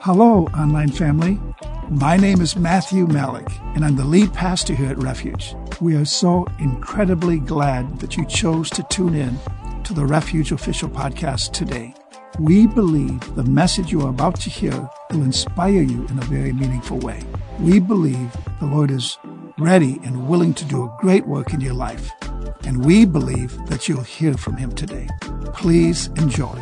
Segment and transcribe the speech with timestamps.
[0.00, 1.40] Hello, online family.
[1.90, 5.54] My name is Matthew Malik, and I'm the lead pastor here at Refuge.
[5.80, 9.38] We are so incredibly glad that you chose to tune in
[9.84, 11.94] to the Refuge official podcast today.
[12.38, 16.52] We believe the message you are about to hear will inspire you in a very
[16.52, 17.22] meaningful way.
[17.60, 19.18] We believe the Lord is
[19.56, 22.10] ready and willing to do a great work in your life,
[22.64, 25.08] and we believe that you'll hear from Him today.
[25.54, 26.60] Please enjoy.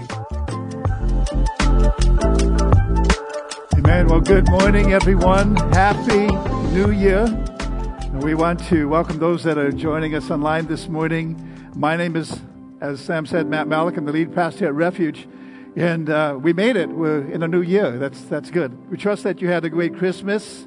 [3.77, 4.07] Amen.
[4.09, 5.57] Well, good morning, everyone.
[5.73, 6.27] Happy
[6.73, 7.25] New Year.
[7.25, 11.71] And we want to welcome those that are joining us online this morning.
[11.75, 12.41] My name is,
[12.81, 13.97] as Sam said, Matt Malik.
[13.97, 15.29] I'm the lead pastor at Refuge.
[15.77, 16.89] And uh, we made it.
[16.89, 17.99] We're in a new year.
[17.99, 18.91] That's, that's good.
[18.91, 20.67] We trust that you had a great Christmas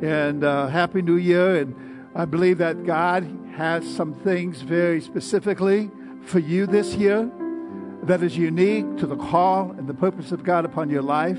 [0.00, 1.56] and uh, Happy New Year.
[1.56, 1.74] And
[2.14, 3.24] I believe that God
[3.56, 5.90] has some things very specifically
[6.22, 7.30] for you this year
[8.02, 11.38] that is unique to the call and the purpose of God upon your life.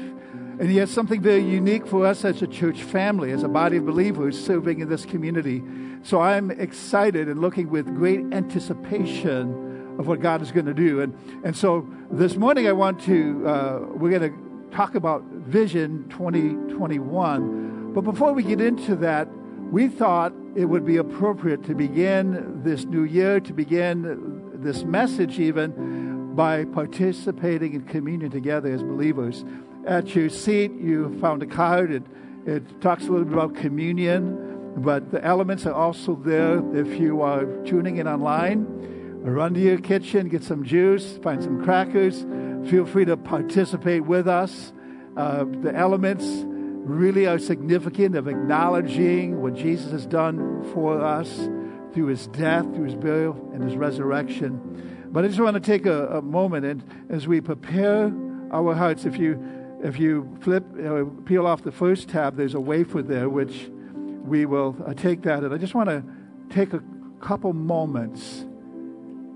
[0.59, 3.85] And yet, something very unique for us as a church family, as a body of
[3.85, 5.63] believers serving in this community.
[6.03, 11.01] So I'm excited and looking with great anticipation of what God is going to do.
[11.01, 16.07] And, and so this morning I want to, uh, we're going to talk about Vision
[16.09, 17.93] 2021.
[17.93, 19.27] But before we get into that,
[19.71, 25.39] we thought it would be appropriate to begin this new year, to begin this message
[25.39, 29.43] even, by participating in communion together as believers.
[29.85, 31.91] At your seat, you found a card.
[31.91, 32.03] It,
[32.45, 37.21] it talks a little bit about communion, but the elements are also there if you
[37.21, 38.83] are tuning in online
[39.31, 42.25] run to your kitchen, get some juice, find some crackers.
[42.69, 44.73] Feel free to participate with us.
[45.15, 51.49] Uh, the elements really are significant of acknowledging what Jesus has done for us
[51.93, 54.92] through his death, through his burial, and his resurrection.
[55.13, 58.11] But I just want to take a, a moment and as we prepare
[58.51, 59.39] our hearts, if you
[59.83, 64.47] if you flip uh, peel off the first tab, there's a wafer there which we
[64.47, 65.43] will uh, take that.
[65.43, 66.03] And I just want to
[66.49, 66.81] take a
[67.19, 68.45] couple moments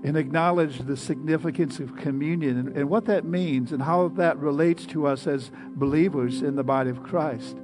[0.02, 4.84] and acknowledge the significance of communion and, and, what that means and how that relates
[4.86, 7.56] to us as believers in the body of Christ.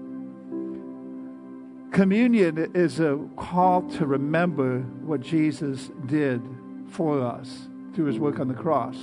[1.90, 6.42] Communion is a call to remember what Jesus did
[6.86, 8.96] for us through his work on the cross,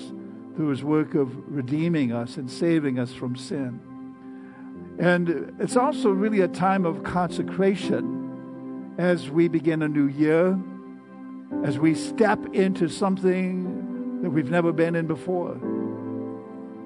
[0.56, 3.80] through his work of redeeming us and saving us from sin.
[5.00, 10.58] And it's also really a time of consecration as we begin a new year
[11.64, 15.54] as we step into something that we've never been in before.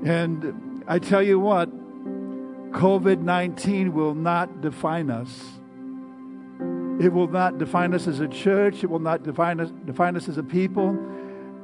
[0.03, 1.69] And I tell you what,
[2.71, 5.43] COVID 19 will not define us.
[6.99, 8.83] It will not define us as a church.
[8.83, 10.97] It will not define us, define us as a people.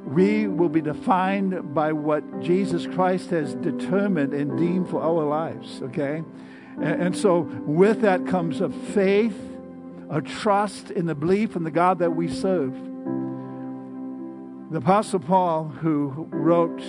[0.04, 5.80] We will be defined by what Jesus Christ has determined and deemed for our lives,
[5.82, 6.22] okay?
[6.76, 9.38] And, and so, with that comes a faith,
[10.10, 12.74] a trust in the belief in the God that we serve.
[14.70, 16.82] The Apostle Paul, who wrote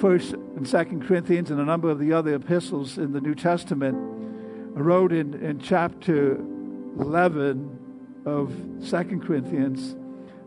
[0.00, 3.96] First and Second Corinthians and a number of the other epistles in the New Testament,
[4.74, 6.34] wrote in, in chapter
[7.00, 9.96] 11 of Second Corinthians,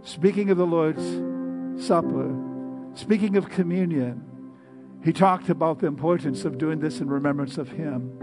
[0.03, 1.03] speaking of the Lord's
[1.77, 2.35] Supper,
[2.95, 4.23] speaking of communion,
[5.03, 8.17] he talked about the importance of doing this in remembrance of Him.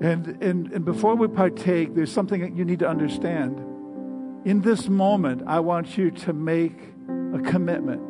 [0.00, 3.66] And, and, and before we partake, there's something that you need to understand
[4.44, 6.78] in this moment, I want you to make
[7.34, 8.00] a commitment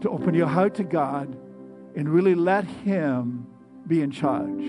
[0.00, 1.36] to open your heart to God
[1.94, 3.46] and really let Him
[3.86, 4.64] be in charge.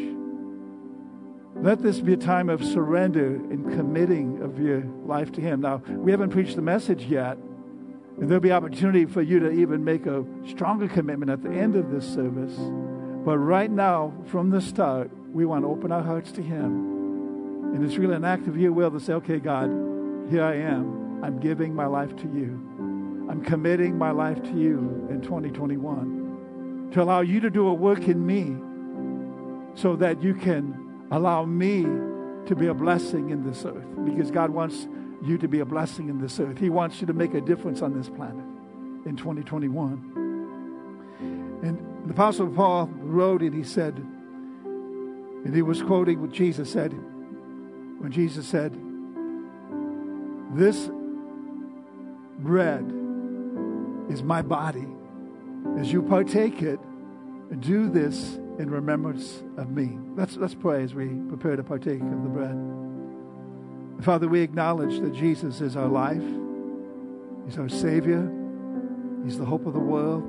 [1.56, 5.62] Let this be a time of surrender and committing of your life to Him.
[5.62, 7.38] Now, we haven't preached the message yet,
[8.20, 11.76] and there'll be opportunity for you to even make a stronger commitment at the end
[11.76, 12.54] of this service.
[13.26, 17.74] But right now, from the start, we want to open our hearts to Him.
[17.74, 19.68] And it's really an act of your will to say, okay, God,
[20.30, 21.24] here I am.
[21.24, 23.28] I'm giving my life to you.
[23.30, 28.08] I'm committing my life to you in 2021 to allow you to do a work
[28.08, 28.56] in me
[29.76, 31.84] so that you can allow me
[32.48, 34.88] to be a blessing in this earth because God wants
[35.22, 36.58] you to be a blessing in this earth.
[36.58, 38.46] He wants you to make a difference on this planet
[39.06, 40.16] in 2021.
[41.64, 46.94] And the Apostle Paul wrote it, he said, and he was quoting what Jesus said
[46.94, 48.78] when Jesus said,
[50.54, 50.90] this
[52.40, 52.84] bread
[54.10, 54.88] is my body.
[55.78, 56.80] As you partake it,
[57.60, 59.98] do this in remembrance of me.
[60.16, 62.56] Let's, let's pray as we prepare to partake of the bread.
[64.02, 66.24] Father, we acknowledge that Jesus is our life,
[67.46, 68.32] He's our Savior,
[69.26, 70.24] He's the hope of the world.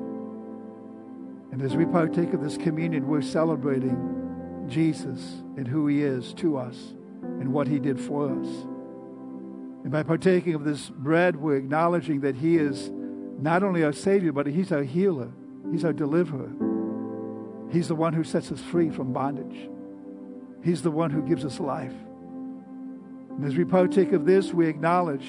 [1.53, 6.57] And as we partake of this communion, we're celebrating Jesus and who he is to
[6.57, 8.47] us and what he did for us.
[9.83, 12.91] And by partaking of this bread, we're acknowledging that he is
[13.41, 15.33] not only our Savior, but he's our healer,
[15.73, 16.51] he's our deliverer.
[17.73, 19.69] He's the one who sets us free from bondage.
[20.63, 21.95] He's the one who gives us life.
[23.41, 25.25] And as we partake of this, we acknowledge,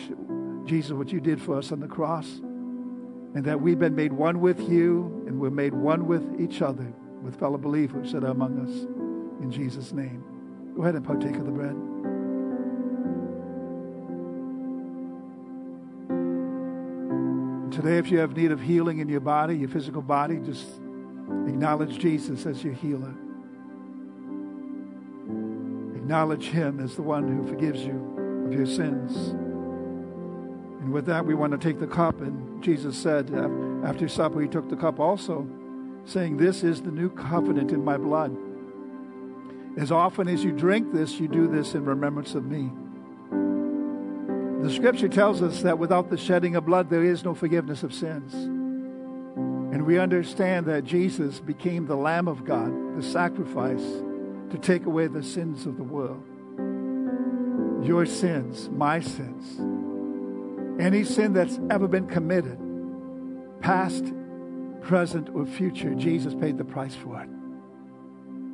[0.66, 4.42] Jesus, what you did for us on the cross, and that we've been made one
[4.42, 6.94] with you, and we're made one with each other,
[7.24, 8.84] with fellow believers that are among us.
[9.42, 10.26] In Jesus' name.
[10.76, 11.78] Go ahead and partake of the bread.
[17.72, 20.68] Today, if you have need of healing in your body, your physical body, just
[21.48, 23.16] acknowledge Jesus as your healer.
[26.12, 29.30] Acknowledge Him as the one who forgives you of your sins.
[30.82, 32.20] And with that, we want to take the cup.
[32.20, 33.48] And Jesus said, uh,
[33.88, 35.48] after supper, He took the cup also,
[36.04, 38.36] saying, This is the new covenant in my blood.
[39.78, 42.70] As often as you drink this, you do this in remembrance of me.
[44.64, 47.94] The scripture tells us that without the shedding of blood, there is no forgiveness of
[47.94, 48.34] sins.
[48.34, 54.04] And we understand that Jesus became the Lamb of God, the sacrifice
[54.52, 56.24] to take away the sins of the world.
[57.86, 59.60] Your sins, my sins,
[60.80, 62.60] any sin that's ever been committed,
[63.62, 64.14] past,
[64.82, 67.30] present, or future, Jesus paid the price for it.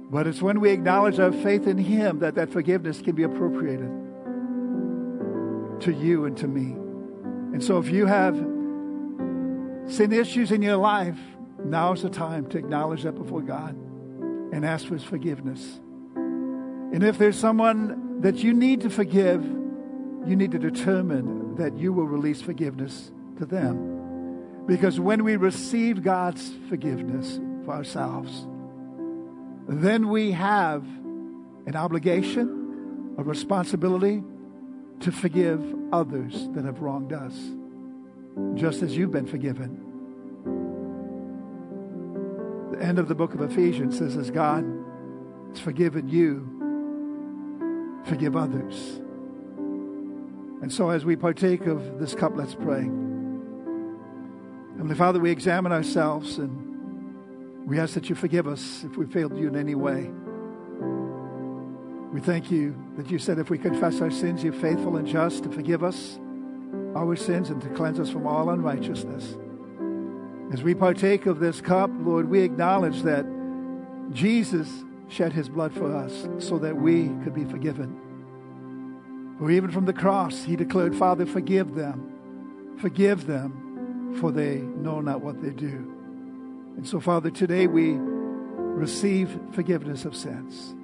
[0.09, 3.89] But it's when we acknowledge our faith in Him that that forgiveness can be appropriated
[5.81, 6.73] to you and to me.
[7.53, 8.35] And so if you have
[9.87, 11.17] sin issues in your life,
[11.65, 13.75] now is the time to acknowledge that before God
[14.53, 15.79] and ask for His forgiveness.
[16.93, 21.93] And if there's someone that you need to forgive, you need to determine that you
[21.93, 24.65] will release forgiveness to them.
[24.65, 28.47] Because when we receive God's forgiveness for ourselves,
[29.67, 30.83] then we have
[31.65, 34.23] an obligation, a responsibility
[35.01, 35.61] to forgive
[35.91, 37.33] others that have wronged us,
[38.55, 39.83] just as you've been forgiven.
[42.71, 44.65] The end of the book of Ephesians says, as God
[45.49, 46.56] has forgiven you,
[48.07, 48.99] forgive others.
[50.61, 52.89] And so, as we partake of this cup, let's pray.
[54.77, 59.37] Heavenly Father, we examine ourselves and we ask that you forgive us if we failed
[59.37, 60.09] you in any way.
[62.11, 65.43] We thank you that you said if we confess our sins, you're faithful and just
[65.43, 66.19] to forgive us
[66.95, 69.37] our sins and to cleanse us from all unrighteousness.
[70.51, 73.25] As we partake of this cup, Lord, we acknowledge that
[74.11, 74.69] Jesus
[75.09, 79.35] shed his blood for us so that we could be forgiven.
[79.39, 82.75] For even from the cross, he declared, Father, forgive them.
[82.79, 85.93] Forgive them, for they know not what they do.
[86.75, 90.75] And so, Father, today we receive forgiveness of sins.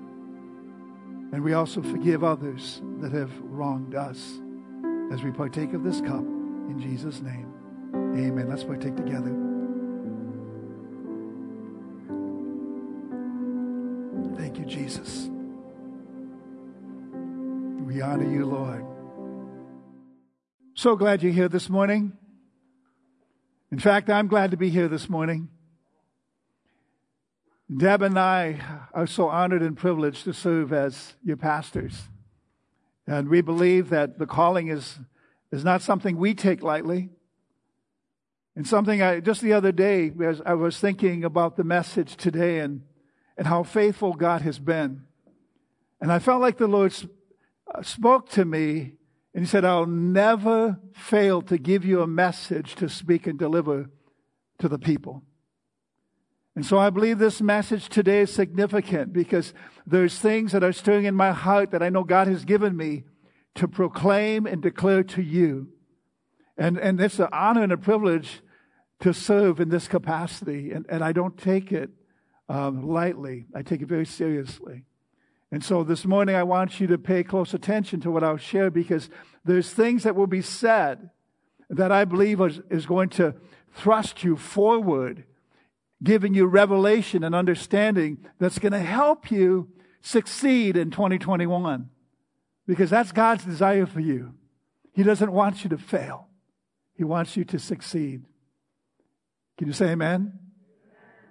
[1.31, 4.39] And we also forgive others that have wronged us
[5.11, 7.51] as we partake of this cup in Jesus' name.
[7.93, 8.49] Amen.
[8.49, 9.52] Let's partake together.
[14.53, 15.31] Thank you, Jesus.
[17.87, 18.85] We honor you, Lord.
[20.75, 22.13] So glad you're here this morning.
[23.71, 25.49] In fact, I'm glad to be here this morning.
[27.75, 28.59] Deb and I
[28.93, 32.03] are so honored and privileged to serve as your pastors.
[33.07, 34.99] And we believe that the calling is,
[35.51, 37.09] is not something we take lightly.
[38.55, 42.59] And something I, just the other day, as I was thinking about the message today
[42.59, 42.83] and,
[43.37, 45.03] and how faithful God has been.
[46.01, 46.93] And I felt like the Lord
[47.73, 48.93] uh, spoke to me
[49.33, 53.89] and he said, I'll never fail to give you a message to speak and deliver
[54.59, 55.23] to the people.
[56.55, 59.53] And so I believe this message today is significant because
[59.87, 63.05] there's things that are stirring in my heart that I know God has given me
[63.55, 65.69] to proclaim and declare to you.
[66.55, 68.41] And, and it's an honor and a privilege
[68.99, 70.71] to serve in this capacity.
[70.71, 71.89] And, and I don't take it
[72.53, 73.47] um, lightly.
[73.55, 74.83] I take it very seriously.
[75.51, 78.69] And so this morning I want you to pay close attention to what I'll share
[78.69, 79.09] because
[79.43, 81.09] there's things that will be said
[81.71, 83.33] that I believe is, is going to
[83.73, 85.25] thrust you forward
[86.03, 89.69] giving you revelation and understanding that's going to help you
[90.01, 91.89] succeed in 2021.
[92.67, 94.35] Because that's God's desire for you.
[94.93, 96.27] He doesn't want you to fail.
[96.95, 98.25] He wants you to succeed.
[99.57, 100.42] Can you say amen?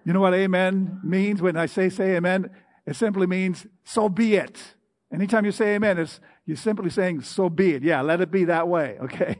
[0.05, 2.51] You know what amen means when I say say amen?
[2.87, 4.75] It simply means so be it.
[5.13, 7.83] Anytime you say amen, it's, you're simply saying so be it.
[7.83, 9.37] Yeah, let it be that way, okay?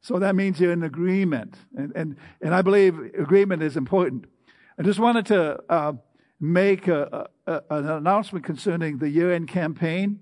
[0.00, 1.56] So that means you're in agreement.
[1.76, 4.26] And, and, and I believe agreement is important.
[4.78, 5.92] I just wanted to uh,
[6.40, 10.20] make a, a, an announcement concerning the year end campaign,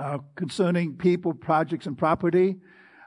[0.00, 2.58] uh, concerning people, projects, and property.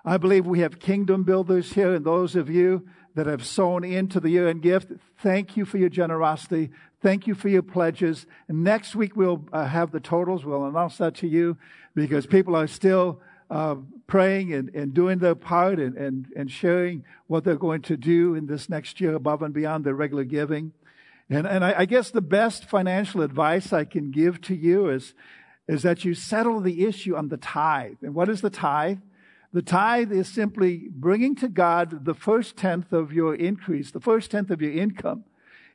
[0.08, 4.20] I believe we have kingdom builders here, and those of you that have sown into
[4.20, 6.70] the year end gift, thank you for your generosity.
[7.02, 8.28] Thank you for your pledges.
[8.48, 10.46] Next week we'll uh, have the totals.
[10.46, 11.58] We'll announce that to you
[11.96, 13.20] because people are still
[13.50, 17.98] uh, praying and, and doing their part and, and, and sharing what they're going to
[17.98, 20.72] do in this next year above and beyond their regular giving.
[21.32, 25.16] And, and I, I guess the best financial advice I can give to you is,
[25.68, 27.98] is that you settle the issue on the tithe.
[28.04, 29.00] And what is the tithe?
[29.56, 34.32] The tithe is simply bringing to God the first tenth of your increase, the first
[34.32, 35.24] tenth of your income,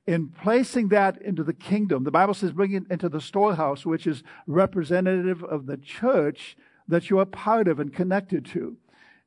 [0.06, 2.04] and placing that into the kingdom.
[2.04, 6.58] The Bible says bring it into the storehouse, which is representative of the church
[6.88, 8.76] that you are part of and connected to.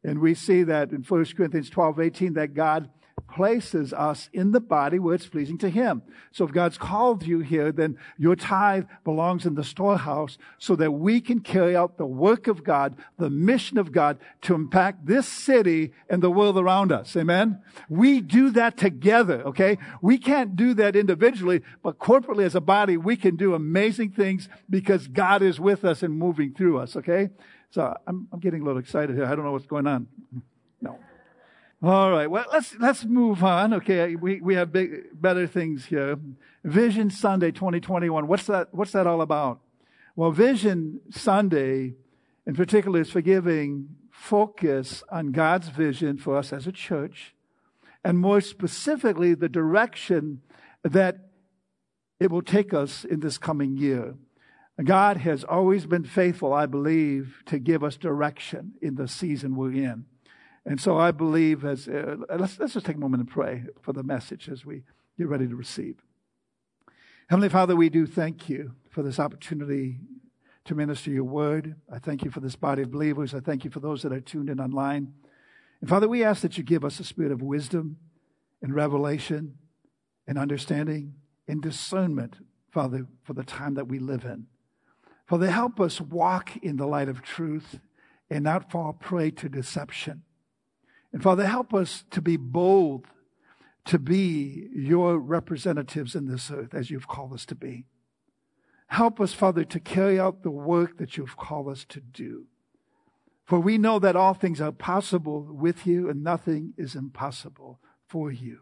[0.04, 2.92] And we see that in 1 Corinthians 12, 18, that God
[3.36, 6.04] places us in the body where it's pleasing to Him.
[6.32, 10.92] So if God's called you here, then your tithe belongs in the storehouse so that
[10.92, 15.28] we can carry out the work of God, the mission of God to impact this
[15.28, 17.16] city and the world around us.
[17.16, 17.60] Amen?
[17.90, 19.80] We do that together, okay?
[20.02, 24.48] We can't do that individually, but corporately as a body, we can do amazing things
[24.70, 27.30] because God is with us and moving through us, okay?
[27.72, 29.26] So I'm, I'm getting a little excited here.
[29.26, 30.08] I don't know what's going on.
[30.82, 31.00] No.
[31.86, 32.32] All right.
[32.32, 33.74] Well, let's let's move on.
[33.74, 36.18] Okay, we we have big, better things here.
[36.64, 38.26] Vision Sunday 2021.
[38.26, 38.74] What's that?
[38.74, 39.60] What's that all about?
[40.16, 41.96] Well, Vision Sunday,
[42.48, 47.36] in particular, is for giving focus on God's vision for us as a church,
[48.02, 50.42] and more specifically, the direction
[50.86, 51.18] that
[52.18, 54.16] it will take us in this coming year.
[54.82, 59.74] God has always been faithful, I believe, to give us direction in the season we're
[59.74, 60.06] in.
[60.66, 63.92] And so I believe as, uh, let's, let's just take a moment and pray for
[63.92, 64.84] the message as we
[65.18, 65.98] get ready to receive.
[67.30, 70.00] Heavenly Father, we do thank you for this opportunity
[70.66, 71.76] to minister your word.
[71.92, 73.34] I thank you for this body of believers.
[73.34, 75.14] I thank you for those that are tuned in online.
[75.82, 77.98] And Father, we ask that you give us a spirit of wisdom
[78.62, 79.58] and revelation
[80.28, 81.16] and understanding
[81.48, 82.38] and discernment,
[82.72, 84.48] Father, for the time that we live in.
[85.28, 87.80] Father, help us walk in the light of truth
[88.30, 90.24] and not fall prey to deception.
[91.14, 93.06] And Father, help us to be bold,
[93.86, 97.86] to be your representatives in this earth as you've called us to be.
[98.88, 102.48] Help us, Father, to carry out the work that you've called us to do.
[103.46, 108.32] For we know that all things are possible with you and nothing is impossible for
[108.32, 108.60] you.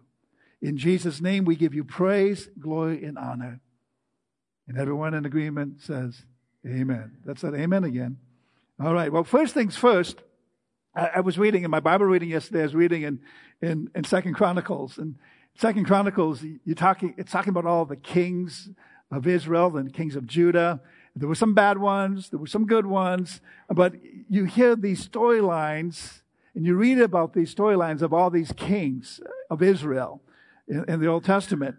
[0.62, 3.62] In Jesus' name, we give you praise, glory, and honor.
[4.68, 6.24] And everyone in agreement says,
[6.66, 7.18] Amen.
[7.26, 8.18] That's that amen again.
[8.80, 9.12] All right.
[9.12, 10.22] Well, first things first,
[10.96, 13.20] I, I was reading in my Bible reading yesterday, I was reading in,
[13.62, 14.98] in, in Second Chronicles.
[14.98, 15.16] And
[15.56, 18.70] Second Chronicles, you're talking, it's talking about all the kings
[19.12, 20.82] of Israel and kings of Judah.
[21.16, 23.94] There were some bad ones, there were some good ones, but
[24.30, 26.22] you hear these storylines
[26.56, 30.22] and you read about these storylines of all these kings of Israel
[30.68, 31.76] in, in the Old Testament.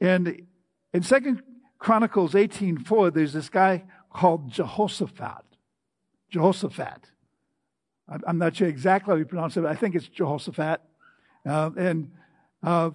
[0.00, 0.46] And
[0.92, 1.42] in Second
[1.78, 5.44] Chronicles 18:4, there's this guy called Jehoshaphat.
[6.30, 7.10] Jehoshaphat.
[8.08, 10.80] I'm not sure exactly how you pronounce it, but I think it's Jehoshaphat.
[11.44, 12.12] Uh, and
[12.62, 12.90] uh,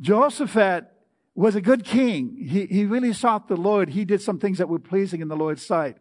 [0.00, 0.92] Jehoshaphat
[1.34, 2.36] was a good king.
[2.48, 3.90] He, he really sought the Lord.
[3.90, 5.96] He did some things that were pleasing in the Lord's sight.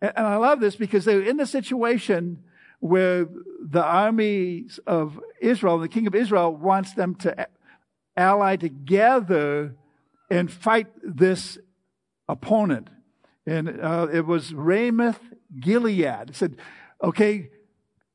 [0.00, 2.42] And, and I love this because they're in the situation
[2.78, 3.28] where
[3.62, 7.46] the armies of Israel, the king of Israel, wants them to
[8.16, 9.76] ally together
[10.30, 11.58] and fight this
[12.28, 12.88] opponent
[13.46, 15.20] and uh, it was Ramoth
[15.58, 16.30] Gilead.
[16.30, 16.56] It said,
[17.02, 17.50] okay,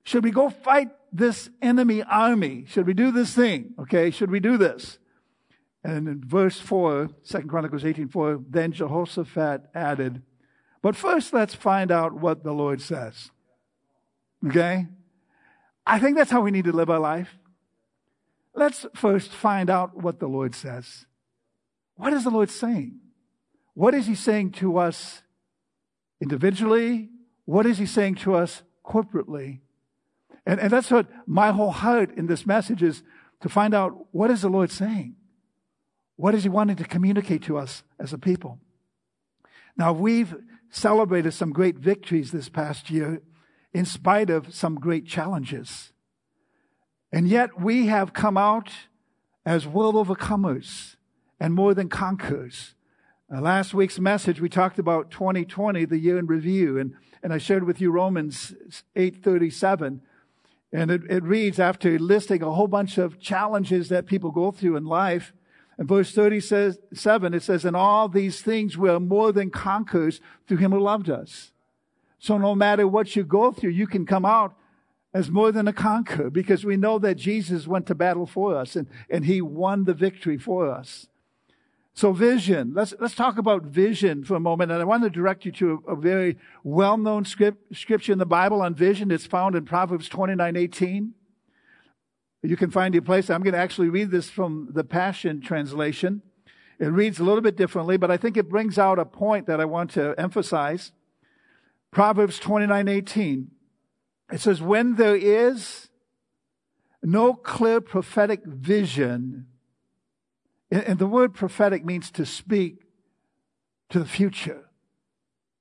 [0.06, 2.66] should we go fight this enemy army?
[2.68, 3.74] Should we do this thing?
[3.80, 5.00] Okay, should we do this?
[5.84, 10.22] And in verse 4, 2 Chronicles 18 4, then Jehoshaphat added,
[10.84, 13.32] But first let's find out what the Lord says.
[14.46, 14.86] Okay?
[15.88, 17.38] I think that's how we need to live our life.
[18.54, 21.08] Let's first find out what the Lord says.
[21.96, 23.00] What is the Lord saying?
[23.74, 25.24] What is he saying to us
[26.22, 27.10] individually?
[27.46, 29.62] What is he saying to us corporately?
[30.46, 33.04] And, and that's what my whole heart in this message is
[33.42, 35.16] to find out what is the Lord saying?
[36.16, 38.60] What is he wanting to communicate to us as a people?
[39.78, 40.36] Now, we've
[40.70, 43.22] celebrated some great victories this past year
[43.74, 45.92] in spite of some great challenges.
[47.12, 48.72] And yet we have come out
[49.46, 50.96] as world overcomers
[51.40, 52.74] and more than conquerors.
[53.34, 57.38] Uh, last week's message, we talked about 2020, the year in review, and, and I
[57.38, 58.54] shared with you Romans
[58.96, 60.00] 8.37.
[60.74, 64.76] And it, it reads, after listing a whole bunch of challenges that people go through
[64.76, 65.34] in life,
[65.78, 70.58] In verse 37, it says, In all these things we are more than conquerors through
[70.58, 71.52] him who loved us.
[72.18, 74.56] So no matter what you go through, you can come out
[75.14, 78.76] as more than a conqueror because we know that Jesus went to battle for us
[78.76, 81.08] and, and he won the victory for us.
[81.96, 82.74] So vision.
[82.74, 84.70] Let's, let's talk about vision for a moment.
[84.70, 88.26] And I want to direct you to a, a very well-known script, scripture in the
[88.26, 89.12] Bible on vision.
[89.12, 91.14] It's found in Proverbs 29, 18.
[92.44, 93.30] You can find your place.
[93.30, 96.22] I'm going to actually read this from the Passion Translation.
[96.80, 99.62] It reads a little bit differently, but I think it brings out a point that
[99.62, 100.92] I want to emphasize.
[101.92, 103.52] Proverbs 29, 18.
[104.34, 105.88] It says, when there is
[107.02, 109.48] no clear prophetic vision,
[110.72, 112.82] and the word prophetic means to speak
[113.90, 114.70] to the future.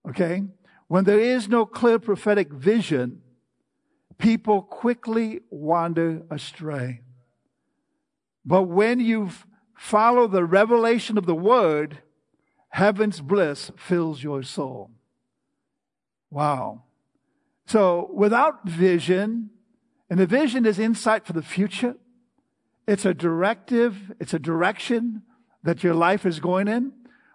[0.08, 0.44] Okay?
[0.88, 3.23] When there is no clear prophetic vision,
[4.18, 7.00] people quickly wander astray.
[8.44, 9.30] But when you
[9.76, 11.99] follow the revelation of the word,
[12.70, 14.90] heaven's bliss fills your soul.
[16.30, 16.82] Wow.
[17.66, 19.50] So without vision,
[20.11, 21.96] and the vision is insight for the future,
[22.87, 25.23] it's a directive, it's a direction
[25.62, 26.93] that your life is going in.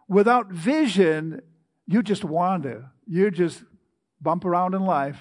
[0.07, 1.41] Without vision,
[1.87, 2.91] you just wander.
[3.07, 3.63] You just
[4.21, 5.19] bump around in life,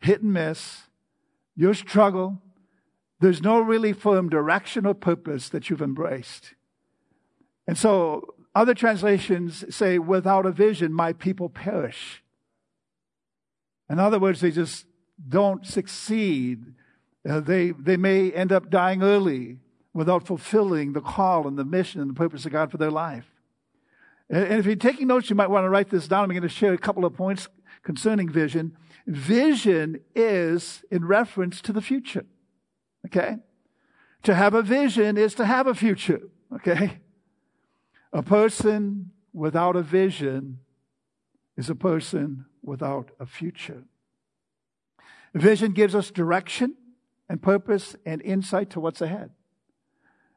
[0.00, 0.82] hit and miss.
[1.56, 2.40] You struggle.
[3.20, 6.54] There's no really firm direction or purpose that you've embraced.
[7.66, 12.22] And so other translations say, without a vision, my people perish.
[13.88, 14.86] In other words, they just
[15.28, 16.74] don't succeed
[17.28, 19.58] uh, they, they may end up dying early
[19.92, 23.26] without fulfilling the call and the mission and the purpose of God for their life.
[24.28, 26.24] And, and if you're taking notes, you might want to write this down.
[26.24, 27.48] I'm going to share a couple of points
[27.82, 28.76] concerning vision.
[29.06, 32.24] Vision is in reference to the future.
[33.06, 33.38] Okay?
[34.22, 36.22] To have a vision is to have a future.
[36.54, 36.98] Okay?
[38.12, 40.60] A person without a vision
[41.56, 43.84] is a person without a future.
[45.34, 46.74] Vision gives us direction
[47.30, 49.30] and purpose and insight to what's ahead.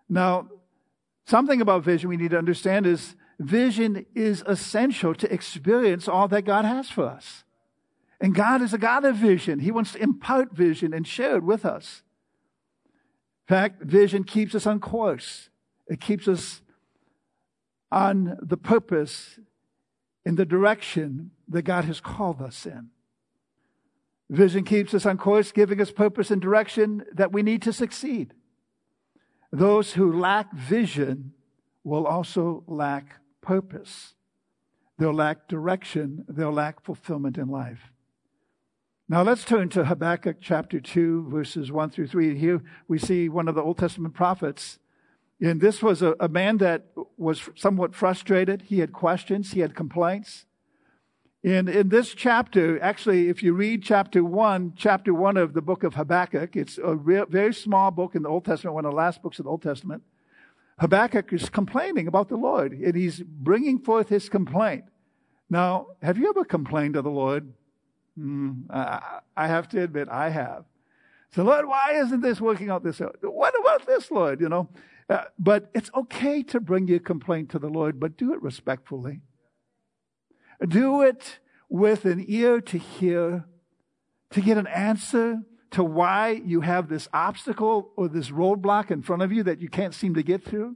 [0.07, 0.47] Now,
[1.25, 6.43] something about vision we need to understand is vision is essential to experience all that
[6.43, 7.45] God has for us.
[8.21, 9.57] And God is a God of vision.
[9.57, 12.03] He wants to impart vision and share it with us.
[13.49, 15.49] In fact, vision keeps us on course.
[15.87, 16.61] It keeps us
[17.91, 19.39] on the purpose
[20.25, 22.89] in the direction that God has called us in.
[24.33, 28.33] Vision keeps us on course, giving us purpose and direction that we need to succeed.
[29.51, 31.33] Those who lack vision
[31.83, 34.15] will also lack purpose.
[34.97, 36.25] They'll lack direction.
[36.27, 37.91] They'll lack fulfillment in life.
[39.07, 42.35] Now let's turn to Habakkuk chapter 2, verses 1 through 3.
[42.35, 44.79] Here we see one of the Old Testament prophets.
[45.39, 48.63] And this was a, a man that was somewhat frustrated.
[48.63, 50.47] He had questions, he had complaints.
[51.43, 55.83] In, in this chapter, actually, if you read chapter one, chapter one of the book
[55.83, 58.97] of Habakkuk, it's a real, very small book in the Old Testament, one of the
[58.97, 60.03] last books of the Old Testament.
[60.79, 64.85] Habakkuk is complaining about the Lord, and he's bringing forth his complaint.
[65.49, 67.51] Now, have you ever complained to the Lord?
[68.17, 70.63] Mm, I, I, have to admit, I have.
[71.35, 73.07] So, Lord, why isn't this working out this way?
[73.21, 74.39] What about this, Lord?
[74.39, 74.69] You know,
[75.09, 79.19] uh, but it's okay to bring your complaint to the Lord, but do it respectfully.
[80.67, 81.39] Do it
[81.69, 83.45] with an ear to hear,
[84.31, 89.23] to get an answer to why you have this obstacle or this roadblock in front
[89.23, 90.75] of you that you can't seem to get through.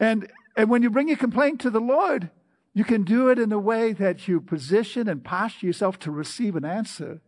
[0.00, 2.30] And, and when you bring your complaint to the Lord,
[2.74, 6.56] you can do it in a way that you position and posture yourself to receive
[6.56, 7.20] an answer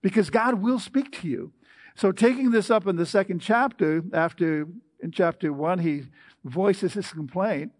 [0.00, 1.52] because God will speak to you.
[1.94, 4.66] So taking this up in the second chapter, after
[5.00, 6.04] in chapter one, he
[6.42, 7.72] voices his complaint.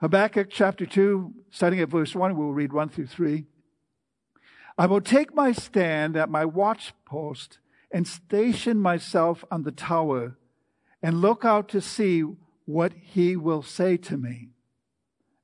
[0.00, 3.44] Habakkuk chapter 2, starting at verse 1, we'll read 1 through 3.
[4.78, 7.58] I will take my stand at my watch post
[7.90, 10.38] and station myself on the tower
[11.02, 12.24] and look out to see
[12.64, 14.48] what he will say to me.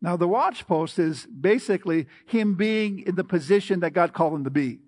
[0.01, 4.45] Now, the watch post is basically him being in the position that God called him
[4.45, 4.79] to be.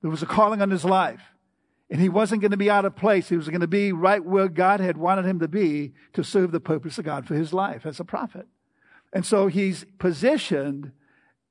[0.00, 1.22] There was a calling on his life,
[1.90, 3.28] and he wasn't going to be out of place.
[3.28, 6.52] He was going to be right where God had wanted him to be to serve
[6.52, 8.46] the purpose of God for his life as a prophet.
[9.14, 10.90] And so he's positioned,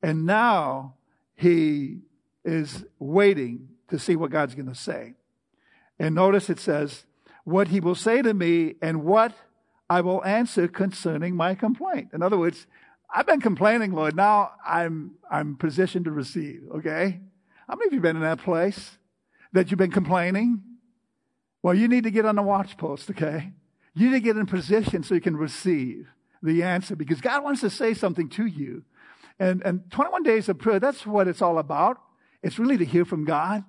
[0.04, 0.96] and now
[1.34, 2.02] he
[2.44, 5.16] is waiting to see what God's going to say.
[5.98, 7.06] And notice it says,
[7.46, 9.34] What he will say to me, and what
[9.90, 12.10] I will answer concerning my complaint.
[12.14, 12.68] In other words,
[13.14, 14.16] I've been complaining, Lord.
[14.16, 17.22] Now I'm, I'm positioned to receive, okay?
[17.68, 18.98] How many of you been in that place
[19.54, 20.62] that you've been complaining?
[21.62, 23.52] Well, you need to get on the watch post, okay?
[23.94, 26.10] You need to get in position so you can receive
[26.44, 28.84] the answer because God wants to say something to you.
[29.40, 31.98] And, and 21 days of prayer, that's what it's all about.
[32.44, 33.64] It's really to hear from God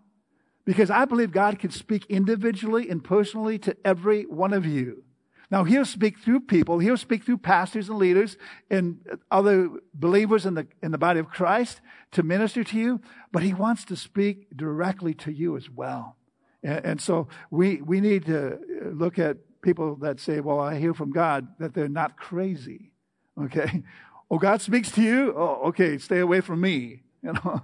[0.65, 5.05] because I believe God can speak individually and personally to every one of you.
[5.51, 6.79] Now, he'll speak through people.
[6.79, 8.37] He'll speak through pastors and leaders
[8.71, 8.99] and
[9.31, 11.81] other believers in the, in the body of Christ
[12.13, 16.17] to minister to you, but he wants to speak directly to you as well.
[16.63, 18.59] And, and so we, we need to
[18.93, 22.93] look at people that say, well, I hear from God, that they're not crazy.
[23.41, 23.83] Okay.
[24.31, 25.35] Oh, God speaks to you?
[25.37, 25.99] Oh, okay.
[25.99, 27.03] Stay away from me.
[27.23, 27.63] You know,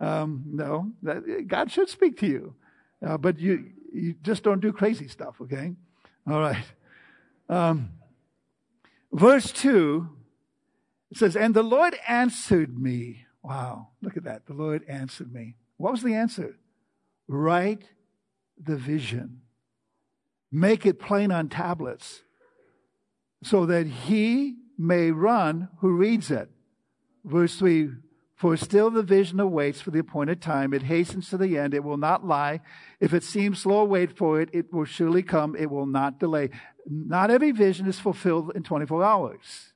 [0.00, 2.54] um, no, that, God should speak to you.
[3.04, 5.40] Uh, but you, you just don't do crazy stuff.
[5.40, 5.72] Okay.
[6.28, 6.64] All right.
[7.48, 7.90] Um,
[9.12, 10.08] verse 2
[11.10, 13.26] it says, And the Lord answered me.
[13.42, 14.46] Wow, look at that.
[14.46, 15.54] The Lord answered me.
[15.76, 16.56] What was the answer?
[17.26, 17.84] Write
[18.62, 19.40] the vision,
[20.52, 22.22] make it plain on tablets,
[23.42, 26.48] so that he may run who reads it.
[27.24, 27.90] Verse 3
[28.34, 30.72] For still the vision awaits for the appointed time.
[30.72, 31.74] It hastens to the end.
[31.74, 32.60] It will not lie.
[32.98, 34.48] If it seems slow, wait for it.
[34.52, 35.54] It will surely come.
[35.56, 36.50] It will not delay.
[36.86, 39.72] Not every vision is fulfilled in 24 hours.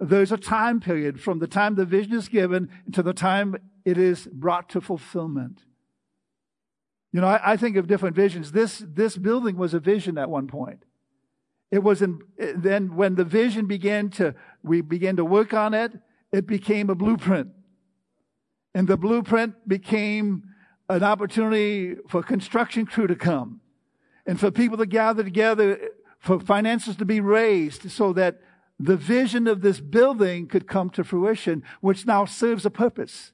[0.00, 3.98] There's a time period from the time the vision is given to the time it
[3.98, 5.60] is brought to fulfillment.
[7.12, 8.52] You know, I, I, think of different visions.
[8.52, 10.84] This, this building was a vision at one point.
[11.70, 15.92] It was in, then when the vision began to, we began to work on it,
[16.32, 17.48] it became a blueprint.
[18.74, 20.44] And the blueprint became
[20.88, 23.60] an opportunity for construction crew to come
[24.26, 25.78] and for people to gather together
[26.18, 28.40] for finances to be raised so that
[28.78, 33.32] the vision of this building could come to fruition, which now serves a purpose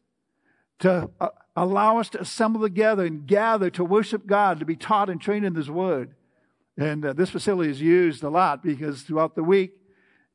[0.81, 5.09] to uh, allow us to assemble together and gather to worship God, to be taught
[5.09, 6.15] and trained in His Word.
[6.77, 9.73] And uh, this facility is used a lot because throughout the week,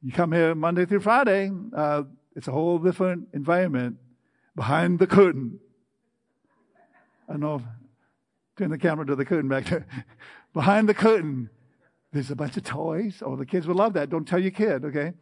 [0.01, 2.03] you come here Monday through Friday, uh,
[2.35, 3.97] it's a whole different environment
[4.55, 5.59] behind the curtain.
[7.29, 7.63] I don't know,
[8.57, 9.85] turn the camera to the curtain back there.
[10.53, 11.49] behind the curtain
[12.11, 13.21] there's a bunch of toys.
[13.25, 14.09] Oh, the kids will love that.
[14.09, 15.13] Don't tell your kid, okay?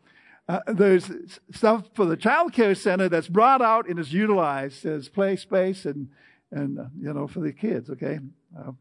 [0.49, 1.11] Uh, there's
[1.51, 5.85] stuff for the child care center that's brought out and is utilized as play space
[5.85, 6.09] and,
[6.51, 8.17] and uh, you know, for the kids, okay?
[8.57, 8.71] Uh,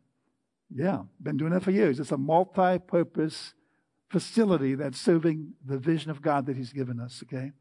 [0.74, 2.00] yeah, been doing that for years.
[2.00, 3.52] It's a multi purpose
[4.08, 7.52] facility that's serving the vision of God that He's given us, okay?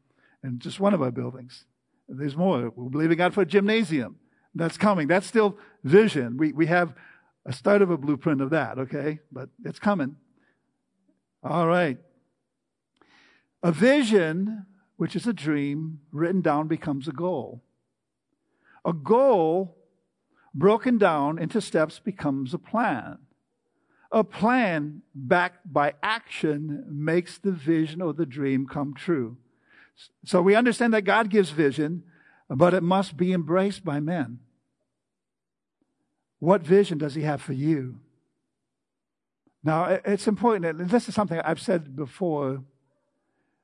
[0.42, 1.66] And just one of our buildings.
[2.08, 2.72] There's more.
[2.74, 4.16] We're believing God for a gymnasium.
[4.54, 5.06] That's coming.
[5.06, 6.38] That's still vision.
[6.38, 6.94] We, we have
[7.44, 9.18] a start of a blueprint of that, okay?
[9.30, 10.16] But it's coming.
[11.42, 11.98] All right.
[13.62, 14.66] A vision,
[14.96, 17.62] which is a dream, written down becomes a goal.
[18.84, 19.76] A goal
[20.54, 23.18] broken down into steps becomes a plan.
[24.10, 29.36] A plan backed by action makes the vision or the dream come true.
[30.24, 32.04] So we understand that God gives vision,
[32.48, 34.38] but it must be embraced by men.
[36.38, 37.98] What vision does He have for you?
[39.62, 42.62] Now, it's important, and this is something I've said before,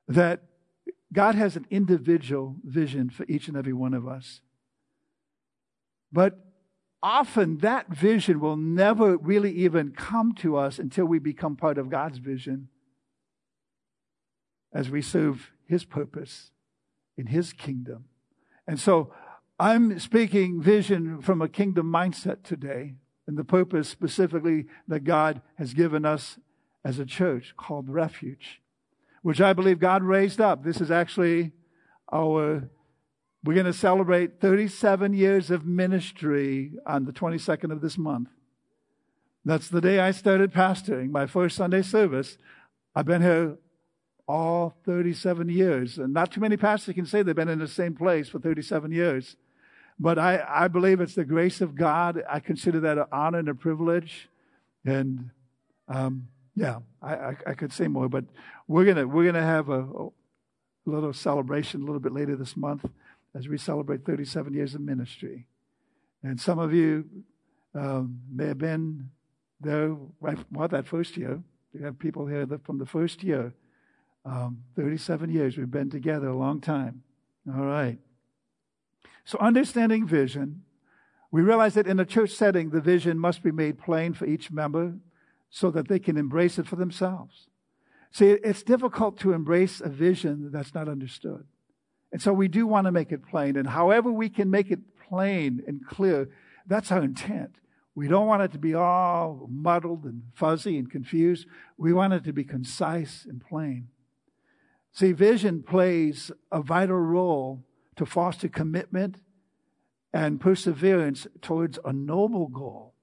[0.07, 0.43] that
[1.13, 4.41] God has an individual vision for each and every one of us.
[6.11, 6.39] But
[7.01, 11.89] often that vision will never really even come to us until we become part of
[11.89, 12.69] God's vision
[14.73, 16.51] as we serve His purpose
[17.17, 18.05] in His kingdom.
[18.67, 19.13] And so
[19.59, 22.95] I'm speaking vision from a kingdom mindset today
[23.27, 26.37] and the purpose specifically that God has given us
[26.83, 28.61] as a church called Refuge,
[29.25, 30.63] which I believe God raised up.
[30.63, 31.51] This is actually
[32.13, 32.69] our,
[33.43, 38.29] we're going to celebrate 37 years of ministry on the 22nd of this month.
[39.43, 42.37] That's the day I started pastoring, my first Sunday service.
[42.93, 43.57] I've been here
[44.27, 47.95] all 37 years, and not too many pastors can say they've been in the same
[47.95, 49.37] place for 37 years.
[49.99, 52.21] But I, I believe it's the grace of God.
[52.29, 54.29] I consider that an honor and a privilege.
[54.85, 55.31] And
[55.87, 58.25] um, yeah, I, I, I, could say more, but
[58.67, 60.09] we're gonna we're gonna have a, a,
[60.85, 62.85] little celebration a little bit later this month
[63.33, 65.47] as we celebrate 37 years of ministry.
[66.23, 67.05] And some of you
[67.73, 69.09] um, may have been
[69.59, 71.41] there right well that first year.
[71.73, 73.53] We have people here that from the first year.
[74.25, 77.03] Um, 37 years we've been together a long time.
[77.47, 77.99] All right.
[79.23, 80.63] So, understanding vision,
[81.31, 84.51] we realize that in a church setting, the vision must be made plain for each
[84.51, 84.93] member
[85.49, 87.47] so that they can embrace it for themselves.
[88.11, 91.45] See, it's difficult to embrace a vision that's not understood.
[92.11, 93.57] And so we do want to make it plain.
[93.57, 94.79] And however we can make it
[95.09, 96.29] plain and clear,
[96.65, 97.57] that's our intent.
[97.93, 101.47] We don't want it to be all muddled and fuzzy and confused.
[101.77, 103.89] We want it to be concise and plain.
[104.93, 107.65] See, vision plays a vital role
[107.97, 109.17] to foster commitment
[110.13, 112.94] and perseverance towards a noble goal.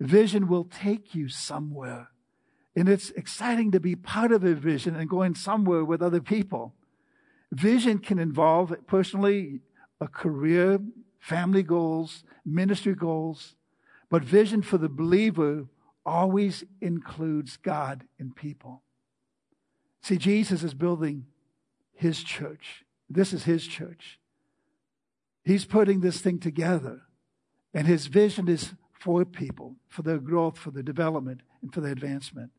[0.00, 2.10] Vision will take you somewhere.
[2.74, 6.74] And it's exciting to be part of a vision and going somewhere with other people.
[7.50, 9.60] Vision can involve personally
[10.00, 10.78] a career,
[11.18, 13.54] family goals, ministry goals,
[14.10, 15.66] but vision for the believer
[16.04, 18.82] always includes God and people.
[20.02, 21.26] See, Jesus is building
[21.94, 22.84] his church.
[23.08, 24.20] This is his church.
[25.44, 27.02] He's putting this thing together,
[27.72, 28.74] and his vision is
[29.06, 32.50] for people, for their growth, for their development, and for their advancement.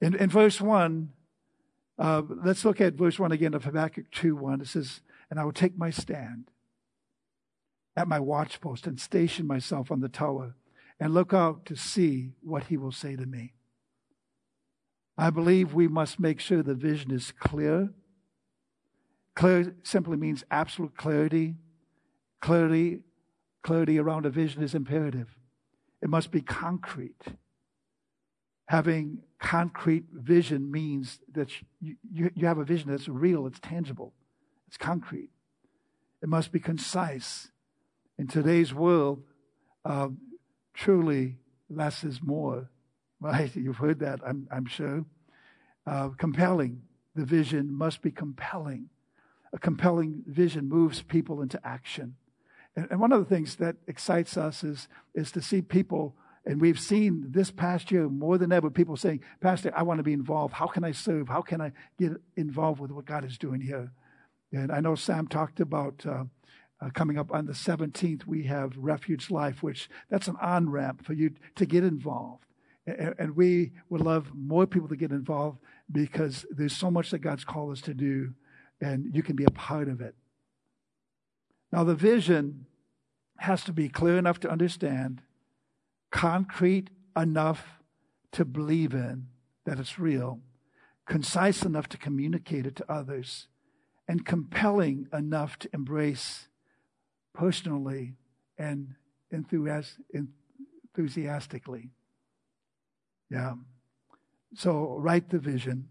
[0.00, 1.12] In, in verse 1,
[2.00, 4.62] uh, let's look at verse 1 again of Habakkuk 2 1.
[4.62, 6.50] It says, And I will take my stand
[7.96, 10.56] at my watchpost and station myself on the tower
[10.98, 13.52] and look out to see what he will say to me.
[15.16, 17.90] I believe we must make sure the vision is clear.
[19.36, 21.54] Clear simply means absolute clarity.
[22.40, 23.02] Clarity,
[23.62, 25.36] clarity around a vision is imperative.
[26.02, 27.22] It must be concrete
[28.72, 31.96] having concrete vision means that you,
[32.34, 34.14] you, have a vision that's real, it's tangible,
[34.66, 35.28] it's concrete.
[36.22, 37.50] It must be concise.
[38.18, 39.24] In today's world,
[39.84, 40.08] uh,
[40.72, 41.36] truly
[41.68, 42.70] less is more.
[43.20, 43.54] Right?
[43.54, 45.04] You've heard that, I'm, I'm sure.
[45.86, 46.82] Uh, compelling.
[47.14, 48.88] The vision must be compelling.
[49.52, 52.16] A compelling vision moves people into action.
[52.76, 56.80] And, one of the things that excites us is, is to see people and we've
[56.80, 60.54] seen this past year more than ever people saying, Pastor, I want to be involved.
[60.54, 61.28] How can I serve?
[61.28, 63.92] How can I get involved with what God is doing here?
[64.50, 66.24] And I know Sam talked about uh,
[66.82, 71.04] uh, coming up on the 17th, we have Refuge Life, which that's an on ramp
[71.04, 72.44] for you to get involved.
[72.86, 75.58] And, and we would love more people to get involved
[75.90, 78.34] because there's so much that God's called us to do,
[78.80, 80.16] and you can be a part of it.
[81.72, 82.66] Now, the vision
[83.38, 85.22] has to be clear enough to understand
[86.10, 87.80] concrete enough
[88.32, 89.28] to believe in
[89.64, 90.40] that it's real,
[91.06, 93.48] concise enough to communicate it to others,
[94.06, 96.48] and compelling enough to embrace
[97.32, 98.16] personally
[98.58, 98.96] and
[99.30, 101.88] enthusiastically.
[103.30, 103.54] Yeah.
[104.54, 105.88] So write the vision.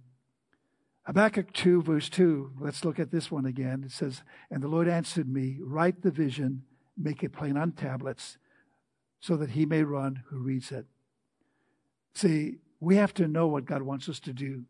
[1.12, 3.84] Habakkuk 2, verse 2, let's look at this one again.
[3.86, 6.64] It says, And the Lord answered me, Write the vision,
[6.98, 8.38] make it plain on tablets
[9.20, 10.86] so that he may run who reads it.
[12.14, 14.64] See, we have to know what God wants us to do,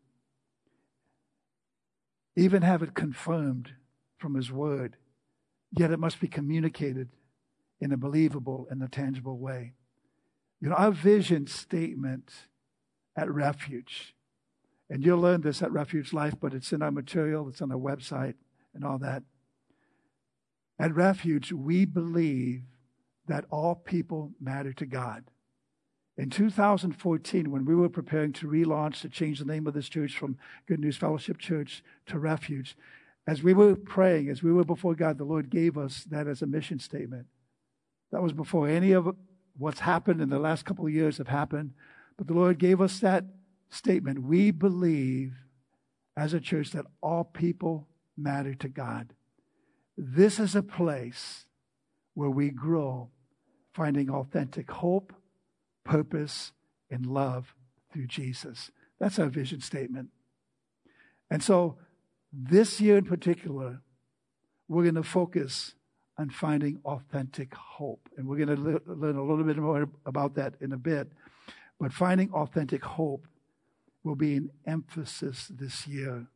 [2.34, 3.74] even have it confirmed
[4.18, 4.96] from his word,
[5.70, 7.10] yet it must be communicated
[7.80, 9.74] in a believable and a tangible way.
[10.60, 12.32] You know, our vision statement
[13.14, 14.16] at Refuge,
[14.92, 17.78] and you'll learn this at Refuge Life, but it's in our material, it's on our
[17.78, 18.34] website,
[18.74, 19.22] and all that.
[20.78, 22.60] At Refuge, we believe
[23.26, 25.24] that all people matter to God.
[26.18, 30.14] In 2014, when we were preparing to relaunch, to change the name of this church
[30.14, 30.36] from
[30.68, 32.76] Good News Fellowship Church to Refuge,
[33.26, 36.42] as we were praying, as we were before God, the Lord gave us that as
[36.42, 37.28] a mission statement.
[38.10, 39.16] That was before any of
[39.56, 41.72] what's happened in the last couple of years have happened.
[42.18, 43.24] But the Lord gave us that
[43.72, 44.22] statement.
[44.22, 45.32] We believe
[46.16, 49.14] as a church that all people matter to God.
[49.96, 51.46] This is a place
[52.14, 53.08] where we grow,
[53.72, 55.14] finding authentic hope,
[55.84, 56.52] purpose,
[56.90, 57.54] and love
[57.92, 58.70] through Jesus.
[59.00, 60.10] That's our vision statement.
[61.30, 61.78] And so,
[62.30, 63.80] this year in particular,
[64.68, 65.74] we're going to focus
[66.18, 68.08] on finding authentic hope.
[68.16, 71.10] And we're going to le- learn a little bit more about that in a bit.
[71.80, 73.26] But finding authentic hope
[74.04, 76.26] will be an emphasis this year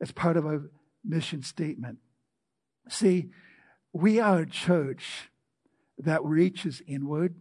[0.00, 0.70] as part of our
[1.04, 1.98] mission statement.
[2.88, 3.30] See,
[3.92, 5.30] we are a church
[5.98, 7.36] that reaches inward,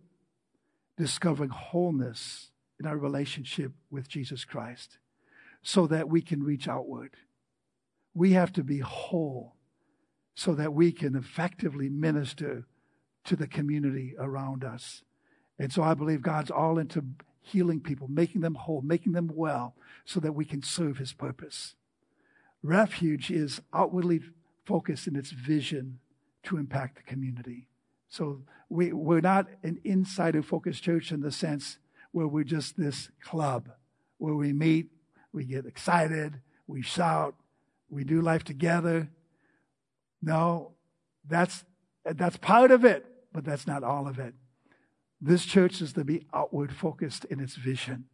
[0.97, 4.97] discovering wholeness in our relationship with Jesus Christ
[5.61, 7.15] so that we can reach outward.
[8.13, 9.55] We have to be whole
[10.35, 12.65] so that we can effectively minister
[13.25, 15.03] to the community around us.
[15.57, 17.03] And so I believe God's all into
[17.43, 19.75] healing people, making them whole, making them well,
[20.05, 21.75] so that we can serve his purpose.
[22.63, 24.21] Refuge is outwardly
[24.65, 25.99] focused in its vision
[26.43, 27.67] to impact the community.
[28.09, 31.77] So we, we're not an insider focused church in the sense
[32.11, 33.69] where we're just this club
[34.17, 34.89] where we meet,
[35.33, 37.35] we get excited, we shout,
[37.89, 39.09] we do life together.
[40.21, 40.71] No,
[41.27, 41.65] that's,
[42.05, 44.33] that's part of it, but that's not all of it.
[45.25, 48.05] This church is to be outward focused in its vision,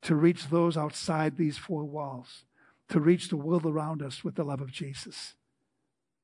[0.00, 2.46] to reach those outside these four walls,
[2.88, 5.34] to reach the world around us with the love of Jesus.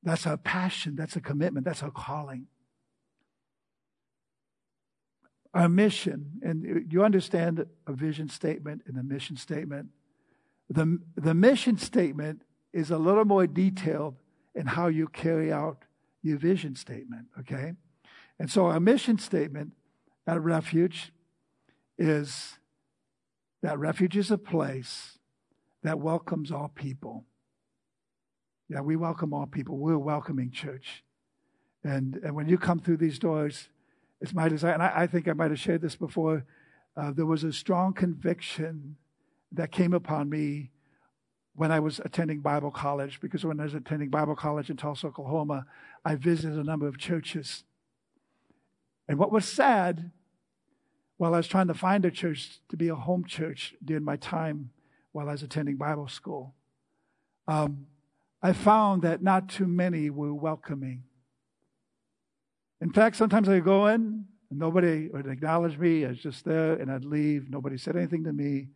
[0.01, 2.47] That's our passion, that's a commitment, that's our calling.
[5.53, 9.89] Our mission, and you understand a vision statement and a mission statement.
[10.67, 12.41] The, the mission statement
[12.73, 14.15] is a little more detailed
[14.55, 15.85] in how you carry out
[16.23, 17.73] your vision statement, okay?
[18.39, 19.73] And so our mission statement
[20.27, 21.13] at Refuge
[21.97, 22.59] is
[23.63, 25.17] that Refuge is a place
[25.83, 27.23] that welcomes all people.
[28.69, 29.77] Yeah, we welcome all people.
[29.77, 31.03] We're a welcoming church.
[31.83, 33.69] And, and when you come through these doors,
[34.19, 36.43] it's my desire, and I, I think I might have shared this before.
[36.97, 38.97] Uh, there was a strong conviction
[39.51, 40.71] that came upon me
[41.55, 45.07] when I was attending Bible college, because when I was attending Bible college in Tulsa,
[45.07, 45.65] Oklahoma,
[46.03, 47.63] I visited a number of churches.
[49.07, 50.11] And what was sad,
[51.17, 54.15] while I was trying to find a church to be a home church during my
[54.17, 54.69] time
[55.11, 56.53] while I was attending Bible school,
[57.47, 57.87] um,
[58.41, 61.03] I found that not too many were welcoming.
[62.81, 66.05] In fact, sometimes I'd go in, and nobody would acknowledge me.
[66.05, 67.49] I was just there, and I'd leave.
[67.49, 68.67] Nobody said anything to me.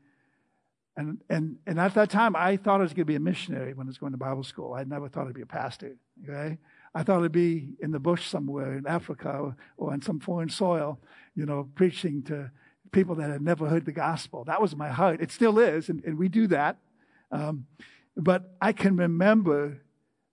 [0.97, 3.73] And, and, and at that time, I thought I was going to be a missionary
[3.73, 4.73] when I was going to Bible school.
[4.73, 5.95] I never thought I'd be a pastor.
[6.27, 6.57] Okay?
[6.93, 10.99] I thought I'd be in the bush somewhere in Africa or, on some foreign soil,
[11.35, 12.51] you know, preaching to
[12.91, 14.43] people that had never heard the gospel.
[14.43, 15.21] That was my heart.
[15.21, 16.77] It still is, and, and we do that.
[17.31, 17.65] Um,
[18.17, 19.81] but I can remember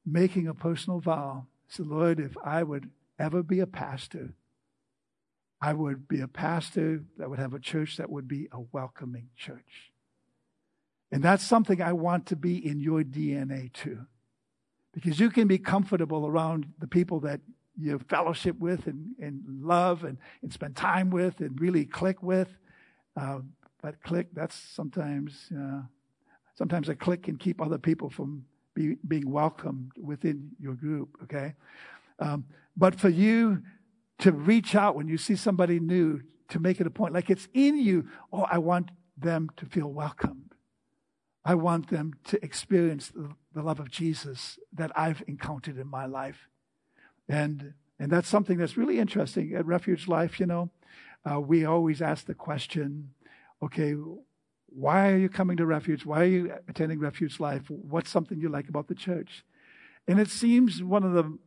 [0.04, 1.46] making a personal vow.
[1.46, 4.34] I said, Lord, if I would ever be a pastor,
[5.60, 9.28] I would be a pastor that would have a church that would be a welcoming
[9.36, 9.92] church.
[11.10, 14.06] And that's something I want to be in your DNA too.
[14.98, 17.40] Because you can be comfortable around the people that
[17.80, 22.48] you fellowship with and, and love and, and spend time with and really click with.
[23.16, 23.38] Uh,
[23.80, 25.82] but clique, that's sometimes, uh,
[26.56, 31.54] sometimes a clique can keep other people from be, being welcomed within your group, okay?
[32.18, 32.44] Um,
[32.76, 33.62] but for you
[34.18, 37.46] to reach out when you see somebody new, to make it a point, like it's
[37.54, 40.50] in you, oh, I want them to feel welcome.
[41.48, 43.10] I want them to experience
[43.54, 46.46] the, love of Jesus that I've encountered in my life.
[47.26, 50.68] And, and that's something that's really interesting at Refuge Life, you know.
[51.24, 53.14] Uh, we always ask the question,
[53.62, 53.94] okay,
[54.66, 56.04] why are you coming to Refuge?
[56.04, 57.62] Why are you attending Refuge Life?
[57.68, 59.42] What's something you like about the church?
[60.06, 61.38] And it seems one of the,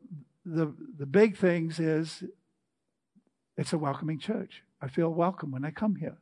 [0.43, 2.23] the, the big things is
[3.55, 4.63] it's a welcoming church.
[4.81, 6.17] I feel welcome when I come here.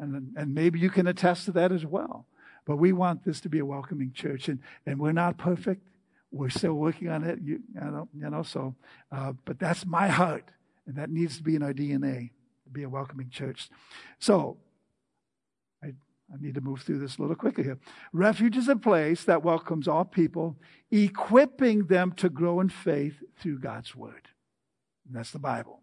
[0.00, 2.26] And, and maybe you can attest to that as well.
[2.68, 5.88] But we want this to be a welcoming church, and, and we're not perfect.
[6.30, 8.74] We're still working on it, you, know, you know so,
[9.10, 10.44] uh, but that's my heart,
[10.86, 12.28] and that needs to be in our DNA,
[12.64, 13.70] to be a welcoming church.
[14.18, 14.58] So,
[15.82, 17.78] I, I need to move through this a little quicker here.
[18.12, 20.58] Refuge is a place that welcomes all people,
[20.90, 24.28] equipping them to grow in faith through God's Word.
[25.06, 25.80] And that's the Bible.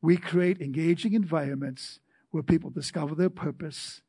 [0.00, 1.98] We create engaging environments
[2.30, 4.02] where people discover their purpose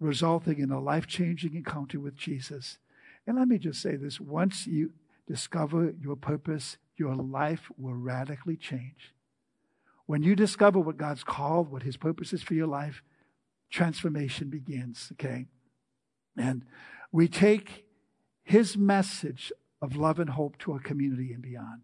[0.00, 2.78] resulting in a life changing encounter with Jesus.
[3.26, 4.92] And let me just say this once you
[5.26, 9.14] discover your purpose, your life will radically change.
[10.06, 13.02] When you discover what God's called, what His purpose is for your life,
[13.70, 15.46] transformation begins, okay?
[16.36, 16.64] And
[17.12, 17.84] we take
[18.42, 21.82] His message of love and hope to our community and beyond.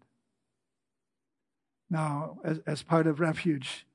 [1.89, 3.85] Now, as, as part of Refuge,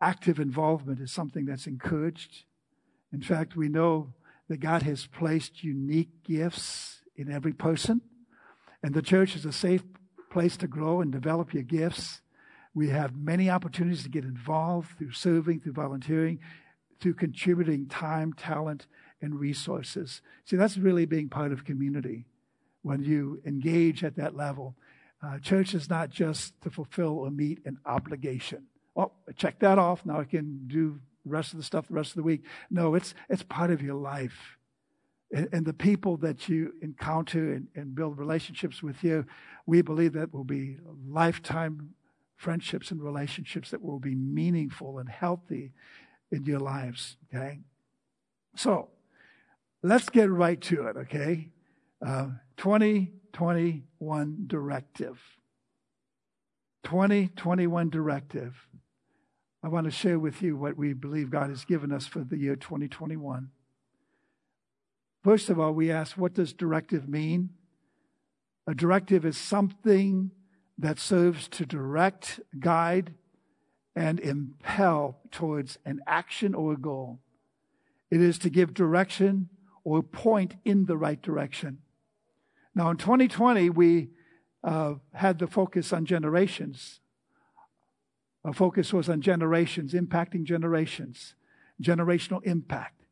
[0.00, 2.44] active involvement is something that's encouraged
[3.12, 4.12] in fact, we know
[4.48, 8.00] that God has placed unique gifts in every person,
[8.82, 9.82] and the church is a safe
[10.30, 12.20] place to grow and develop your gifts.
[12.74, 16.38] We have many opportunities to get involved through serving, through volunteering,
[17.00, 18.86] through contributing time, talent,
[19.20, 20.22] and resources.
[20.44, 22.26] See, that's really being part of community
[22.82, 24.76] when you engage at that level.
[25.22, 28.66] Uh, church is not just to fulfill or meet an obligation.
[28.96, 30.06] Oh, check that off.
[30.06, 32.42] Now I can do the rest of the stuff the rest of the week.
[32.70, 34.58] No, it's, it's part of your life.
[35.32, 39.24] And, and the people that you encounter and, and build relationships with you,
[39.64, 40.78] we believe that will be
[41.08, 41.94] lifetime
[42.36, 45.72] friendships and relationships that will be meaningful and healthy
[46.32, 47.16] in your lives.
[47.32, 47.60] Okay?
[48.56, 48.88] So,
[49.82, 51.48] let's get right to it, okay?
[52.04, 55.20] Uh, 2021 directive.
[56.82, 58.66] 2021 directive.
[59.62, 62.38] I want to share with you what we believe God has given us for the
[62.38, 63.50] year 2021.
[65.22, 67.50] First of all, we ask, what does directive mean?
[68.66, 70.30] A directive is something
[70.78, 73.12] that serves to direct, guide,
[73.94, 77.20] and impel towards an action or a goal.
[78.10, 79.50] It is to give direction
[79.84, 81.78] or point in the right direction.
[82.74, 84.08] Now, in 2020, we
[84.64, 87.00] uh, had the focus on generations.
[88.44, 91.34] Our focus was on generations, impacting generations,
[91.82, 93.02] generational impact.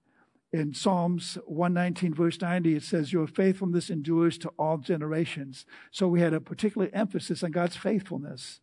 [0.53, 5.67] In Psalms 119, verse 90, it says, Your faithfulness endures to all generations.
[5.91, 8.61] So we had a particular emphasis on God's faithfulness.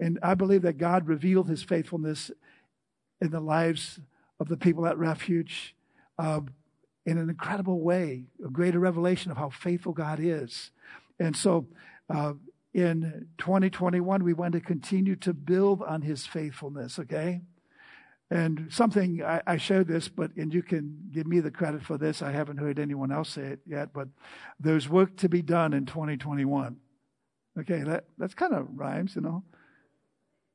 [0.00, 2.32] And I believe that God revealed his faithfulness
[3.20, 4.00] in the lives
[4.40, 5.76] of the people at Refuge
[6.18, 6.40] uh,
[7.06, 10.70] in an incredible way, a greater revelation of how faithful God is.
[11.18, 11.66] And so
[12.08, 12.32] uh,
[12.72, 17.40] in 2021, we want to continue to build on his faithfulness, okay?
[18.30, 21.98] And something I, I shared this, but and you can give me the credit for
[21.98, 22.22] this.
[22.22, 24.08] I haven't heard anyone else say it yet, but
[24.60, 26.76] there's work to be done in 2021.
[27.58, 29.42] Okay, that that's kind of rhymes, you know.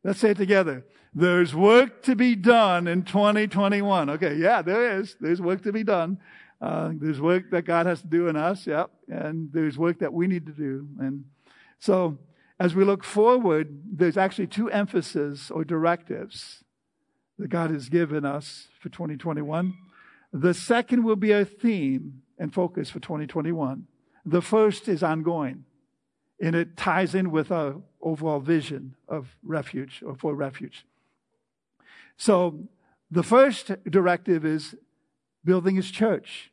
[0.06, 0.86] Let's say it together.
[1.14, 4.10] There's work to be done in 2021.
[4.12, 5.18] Okay, yeah, there is.
[5.20, 6.20] There's work to be done.
[6.62, 10.14] Uh, there's work that God has to do in us, yep, and there's work that
[10.14, 10.88] we need to do.
[11.00, 11.26] And
[11.80, 12.18] so,
[12.60, 16.64] as we look forward, there's actually two emphases or directives
[17.38, 19.74] that God has given us for 2021.
[20.32, 23.88] The second will be a theme and focus for 2021.
[24.26, 25.66] The first is ongoing,
[26.42, 30.86] and it ties in with our overall vision of refuge or for refuge.
[32.18, 32.68] So,
[33.12, 34.76] the first directive is
[35.44, 36.52] building his church.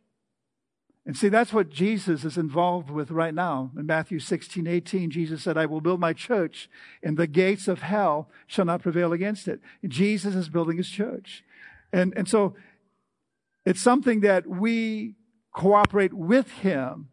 [1.04, 3.72] And see, that's what Jesus is involved with right now.
[3.76, 6.70] In Matthew 16, 18, Jesus said, I will build my church,
[7.02, 9.60] and the gates of hell shall not prevail against it.
[9.82, 11.42] And Jesus is building his church.
[11.92, 12.54] And, and so
[13.66, 15.14] it's something that we
[15.52, 17.08] cooperate with him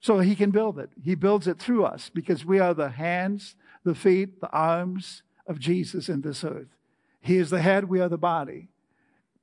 [0.00, 0.90] so he can build it.
[1.02, 5.58] He builds it through us because we are the hands, the feet, the arms of
[5.58, 6.68] Jesus in this earth.
[7.20, 8.68] He is the head, we are the body.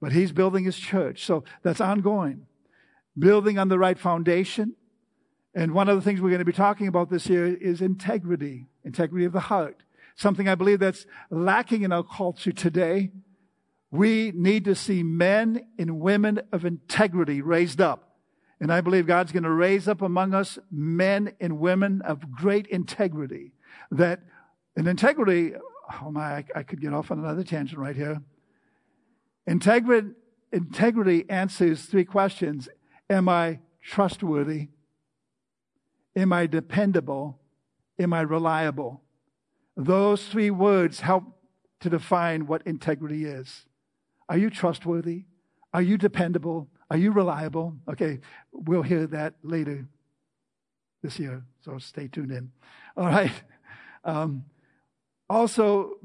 [0.01, 1.25] But he's building his church.
[1.25, 2.45] So that's ongoing
[3.19, 4.75] building on the right foundation.
[5.53, 8.67] And one of the things we're going to be talking about this year is integrity,
[8.83, 9.83] integrity of the heart.
[10.15, 13.11] Something I believe that's lacking in our culture today.
[13.91, 18.17] We need to see men and women of integrity raised up.
[18.59, 22.67] And I believe God's going to raise up among us men and women of great
[22.67, 23.53] integrity.
[23.89, 24.19] That,
[24.75, 25.53] and integrity,
[26.01, 28.21] oh my, I could get off on another tangent right here.
[29.47, 30.09] Integrity,
[30.51, 32.67] integrity answers three questions
[33.09, 34.69] Am I trustworthy?
[36.15, 37.39] Am I dependable?
[37.97, 39.01] Am I reliable?
[39.75, 41.23] Those three words help
[41.79, 43.65] to define what integrity is.
[44.27, 45.23] Are you trustworthy?
[45.73, 46.67] Are you dependable?
[46.91, 47.75] Are you reliable?
[47.89, 48.19] Okay,
[48.51, 49.87] we'll hear that later
[51.01, 52.51] this year, so stay tuned in.
[52.97, 53.31] All right.
[54.03, 54.45] Um,
[55.29, 55.97] also,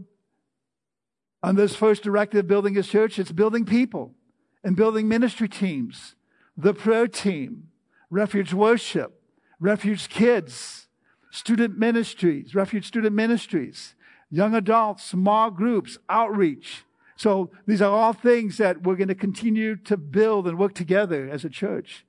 [1.42, 4.14] on this first directive, building his church, it's building people
[4.62, 6.14] and building ministry teams
[6.56, 7.68] the prayer team,
[8.10, 9.20] refuge worship,
[9.58, 10.86] refuge kids,
[11.30, 13.94] student ministries, refuge student ministries,
[14.30, 16.84] young adults, small groups, outreach.
[17.16, 21.28] So these are all things that we're going to continue to build and work together
[21.30, 22.04] as a church.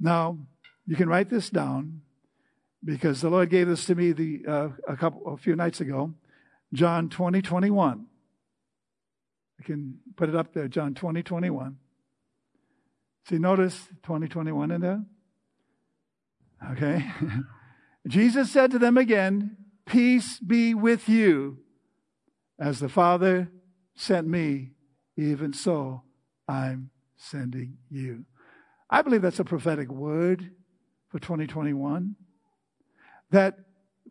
[0.00, 0.38] Now,
[0.86, 2.02] you can write this down
[2.84, 6.12] because the Lord gave this to me the, uh, a couple, a few nights ago.
[6.72, 8.06] John 20, 21.
[9.58, 11.76] I can put it up there, John 20, 21.
[13.28, 15.02] See, notice 2021 in there?
[16.72, 17.04] Okay.
[18.06, 19.56] Jesus said to them again,
[19.86, 21.58] Peace be with you.
[22.58, 23.50] As the Father
[23.94, 24.72] sent me,
[25.16, 26.02] even so
[26.48, 28.24] I'm sending you.
[28.88, 30.50] I believe that's a prophetic word
[31.08, 32.14] for 2021.
[33.30, 33.58] That,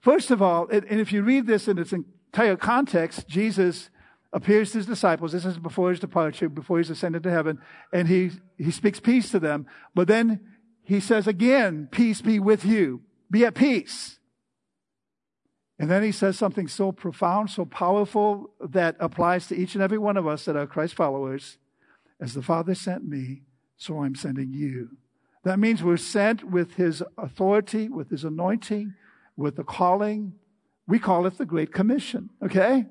[0.01, 3.89] first of all, and if you read this in its entire context, Jesus
[4.33, 5.31] appears to his disciples.
[5.31, 7.59] This is before his departure, before he's ascended to heaven,
[7.93, 9.67] and he, he speaks peace to them.
[9.93, 10.41] But then
[10.83, 13.01] he says again, peace be with you.
[13.31, 14.19] Be at peace.
[15.79, 19.97] And then he says something so profound, so powerful that applies to each and every
[19.97, 21.57] one of us that are Christ followers.
[22.19, 23.41] As the Father sent me,
[23.77, 24.89] so I'm sending you.
[25.43, 28.93] That means we're sent with his authority, with his anointing,
[29.35, 30.33] with the calling.
[30.87, 32.85] We call it the Great Commission, okay?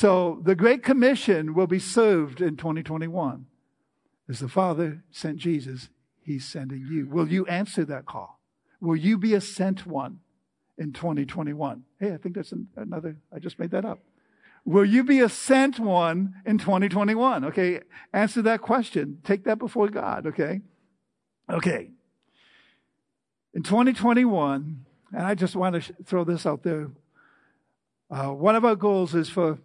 [0.00, 3.44] So the Great Commission will be served in 2021.
[4.30, 5.90] As the Father sent Jesus,
[6.22, 7.06] He's sending you.
[7.06, 8.40] Will you answer that call?
[8.80, 10.20] Will you be a sent one
[10.78, 11.84] in 2021?
[11.98, 13.98] Hey, I think that's another, I just made that up.
[14.64, 17.44] Will you be a sent one in 2021?
[17.44, 17.80] Okay,
[18.14, 19.18] answer that question.
[19.22, 20.62] Take that before God, okay?
[21.50, 21.90] Okay.
[23.52, 26.88] In 2021, and I just want to throw this out there.
[28.10, 29.58] Uh, one of our goals is for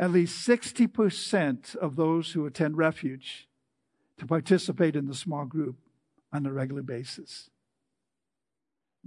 [0.00, 3.46] at least 60% of those who attend refuge
[4.16, 5.76] to participate in the small group
[6.32, 7.50] on a regular basis.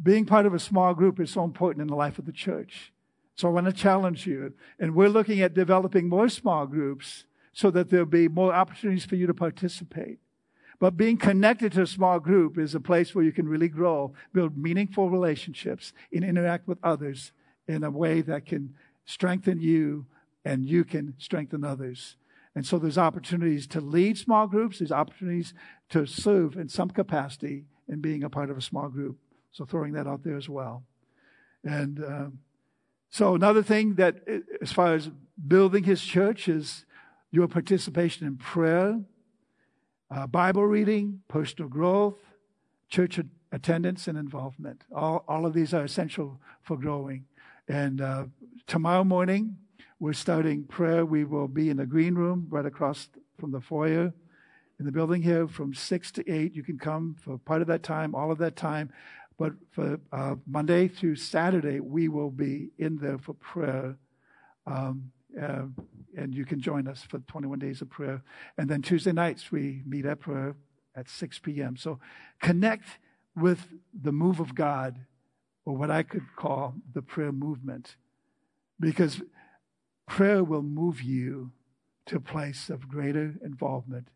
[0.02, 2.94] Being part of a small group is so important in the life of the church.
[3.36, 4.54] So I want to challenge you.
[4.80, 9.16] And we're looking at developing more small groups so that there'll be more opportunities for
[9.16, 10.20] you to participate.
[10.80, 14.14] But being connected to a small group is a place where you can really grow,
[14.32, 17.32] build meaningful relationships, and interact with others
[17.68, 18.76] in a way that can
[19.06, 20.06] strengthen you
[20.46, 22.18] and you can strengthen others.
[22.56, 25.54] And so there's opportunities to lead small groups, there's opportunities
[25.90, 29.18] to serve in some capacity in being a part of a small group.
[29.52, 30.84] So throwing that out there as well.
[31.64, 32.40] And um,
[33.10, 34.28] so another thing that,
[34.62, 35.12] as far as
[35.48, 36.86] building his church, is
[37.32, 39.00] your participation in prayer,
[40.12, 42.18] uh, Bible reading, personal growth,
[42.90, 43.20] church
[43.52, 44.84] attendance, and involvement.
[44.94, 47.26] All, all of these are essential for growing.
[47.68, 48.26] And uh,
[48.68, 49.58] tomorrow morning,
[50.04, 51.06] we're starting prayer.
[51.06, 53.08] We will be in the green room right across
[53.40, 54.12] from the foyer
[54.78, 56.54] in the building here from 6 to 8.
[56.54, 58.92] You can come for part of that time, all of that time.
[59.40, 63.96] But for uh, Monday through Saturday, we will be in there for prayer.
[64.68, 65.68] Um, uh,
[66.18, 68.22] and you can join us for 21 days of prayer.
[68.58, 70.58] And then Tuesday nights, we meet at prayer
[70.98, 71.78] at 6 p.m.
[71.78, 71.98] So
[72.42, 73.00] connect
[73.38, 75.00] with the move of God,
[75.64, 77.96] or what I could call the prayer movement,
[78.82, 79.22] because
[80.08, 81.52] prayer will move you
[82.06, 84.10] to a place of greater involvement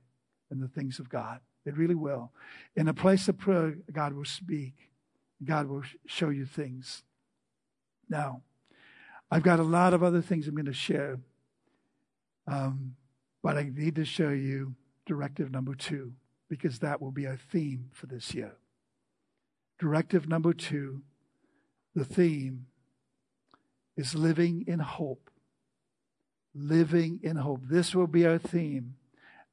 [0.51, 1.39] in the things of God.
[1.65, 2.31] It really will.
[2.75, 4.73] In a place of prayer, God will speak.
[5.43, 7.03] God will show you things.
[8.09, 8.41] Now,
[9.29, 11.19] I've got a lot of other things I'm going to share,
[12.47, 12.95] um,
[13.43, 14.75] but I need to show you
[15.05, 16.13] directive number two
[16.49, 18.55] because that will be our theme for this year.
[19.79, 21.01] Directive number two
[21.97, 22.67] the theme
[23.95, 25.31] is living in hope.
[26.57, 27.61] Living in hope.
[27.69, 28.95] This will be our theme.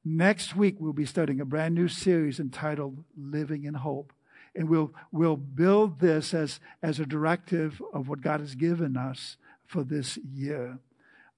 [0.03, 4.11] Next week, we'll be starting a brand new series entitled Living in Hope.
[4.55, 9.37] And we'll, we'll build this as, as a directive of what God has given us
[9.65, 10.79] for this year.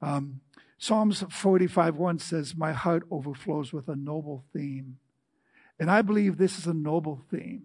[0.02, 0.42] Um,
[0.78, 4.98] Psalms 45 1 says, My heart overflows with a noble theme.
[5.80, 7.64] And I believe this is a noble theme.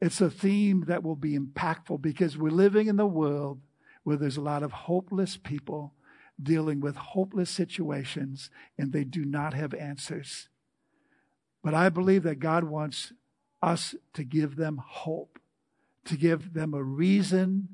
[0.00, 3.60] It's a theme that will be impactful because we're living in the world
[4.02, 5.92] where there's a lot of hopeless people
[6.42, 10.48] dealing with hopeless situations and they do not have answers.
[11.62, 13.12] But I believe that God wants
[13.62, 15.38] us to give them hope,
[16.06, 17.68] to give them a reason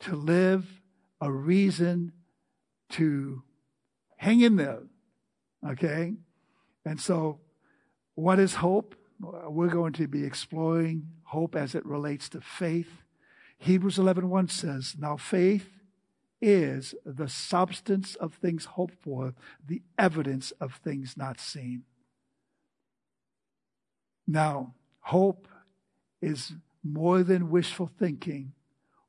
[0.00, 0.80] to live,
[1.20, 2.12] a reason
[2.90, 3.42] to
[4.16, 4.82] hang in there.
[5.66, 6.14] Okay?
[6.84, 7.40] And so,
[8.14, 8.94] what is hope?
[9.20, 13.02] We're going to be exploring hope as it relates to faith.
[13.58, 15.70] Hebrews 11:1 says, "Now faith
[16.44, 19.34] is the substance of things hoped for,
[19.66, 21.84] the evidence of things not seen."
[24.26, 25.48] Now, hope
[26.20, 28.52] is more than wishful thinking.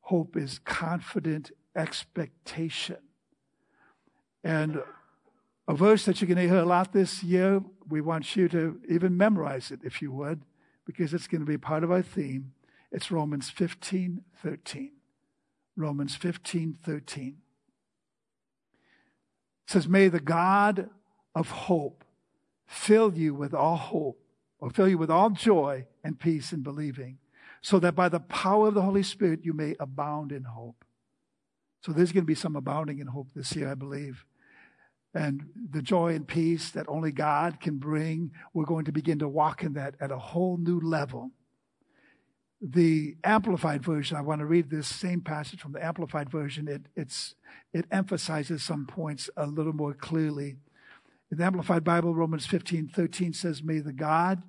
[0.02, 2.98] Hope is confident expectation.
[4.44, 4.82] And
[5.68, 8.80] a verse that you're going to hear a lot this year, we want you to
[8.88, 10.44] even memorize it if you would,
[10.86, 12.54] because it's going to be part of our theme.
[12.92, 14.95] It's Romans 15 13.
[15.76, 17.38] Romans 15 13.
[19.68, 20.90] It says, May the God
[21.34, 22.04] of hope
[22.68, 24.22] fill you with all hope,
[24.60, 27.18] or fill you with all joy and peace in believing,
[27.62, 30.86] so that by the power of the Holy Spirit you may abound in hope.
[31.82, 34.26] So there's going to be some abounding in hope this year, I believe
[35.16, 39.30] and the joy and peace that only God can bring, we're going to begin to
[39.30, 41.32] walk in that at a whole new level.
[42.68, 46.68] The Amplified Version, I want to read this same passage from the Amplified Version.
[46.68, 47.36] It, it's,
[47.74, 50.56] it emphasizes some points a little more clearly.
[51.30, 54.42] In the Amplified Bible, Romans 15 13 says, May the God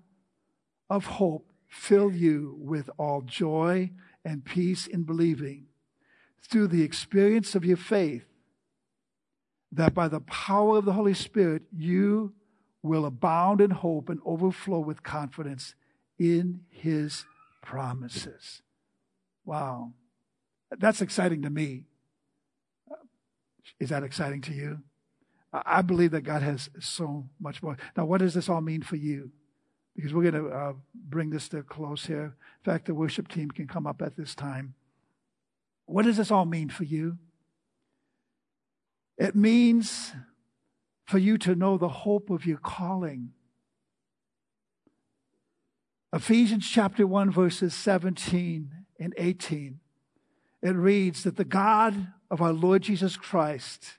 [0.89, 3.91] of hope fill you with all joy
[4.25, 5.67] and peace in believing
[6.41, 8.25] through the experience of your faith
[9.71, 12.33] that by the power of the Holy Spirit, you
[12.83, 15.75] will abound in hope and overflow with confidence
[16.19, 17.27] in His
[17.67, 18.63] promises.
[19.45, 19.93] Wow.
[20.79, 21.85] That's exciting to me.
[23.81, 24.79] Is that exciting to you?
[25.53, 27.77] I believe that God has so much more.
[27.97, 29.33] Now, what does this all mean for you?
[29.97, 32.37] Because we're going to uh, bring this to a close here.
[32.65, 34.75] In fact, the worship team can come up at this time.
[35.87, 37.19] What does this all mean for you?
[39.19, 40.13] It means
[41.07, 43.31] for you to know the hope of your calling.
[46.13, 49.81] Ephesians chapter 1, verses 17 and 18.
[50.63, 53.95] It reads that the God of our Lord Jesus Christ,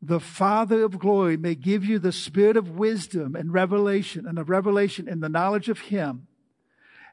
[0.00, 4.48] the Father of glory may give you the spirit of wisdom and revelation and of
[4.48, 6.26] revelation in the knowledge of Him,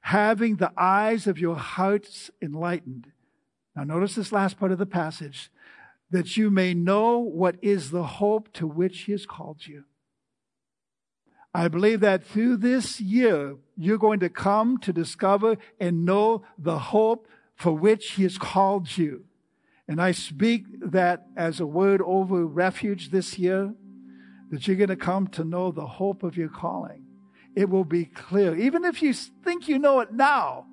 [0.02, 3.12] having the eyes of your hearts enlightened.
[3.76, 5.52] Now, notice this last part of the passage
[6.10, 9.84] that you may know what is the hope to which He has called you.
[11.54, 16.80] I believe that through this year, you're going to come to discover and know the
[16.80, 19.26] hope for which He has called you.
[19.88, 23.74] And I speak that as a word over refuge this year,
[24.50, 27.06] that you're going to come to know the hope of your calling.
[27.56, 28.56] It will be clear.
[28.56, 30.66] Even if you think you know it now,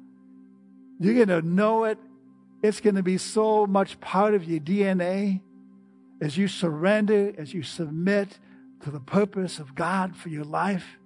[0.99, 1.99] you're going to know it.
[2.63, 5.41] It's going to be so much part of your DNA
[6.23, 8.39] as you surrender, as you submit
[8.83, 10.99] to the purpose of God for your life.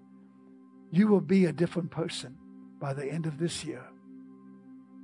[0.90, 2.36] You will be a different person
[2.80, 3.84] by the end of this year.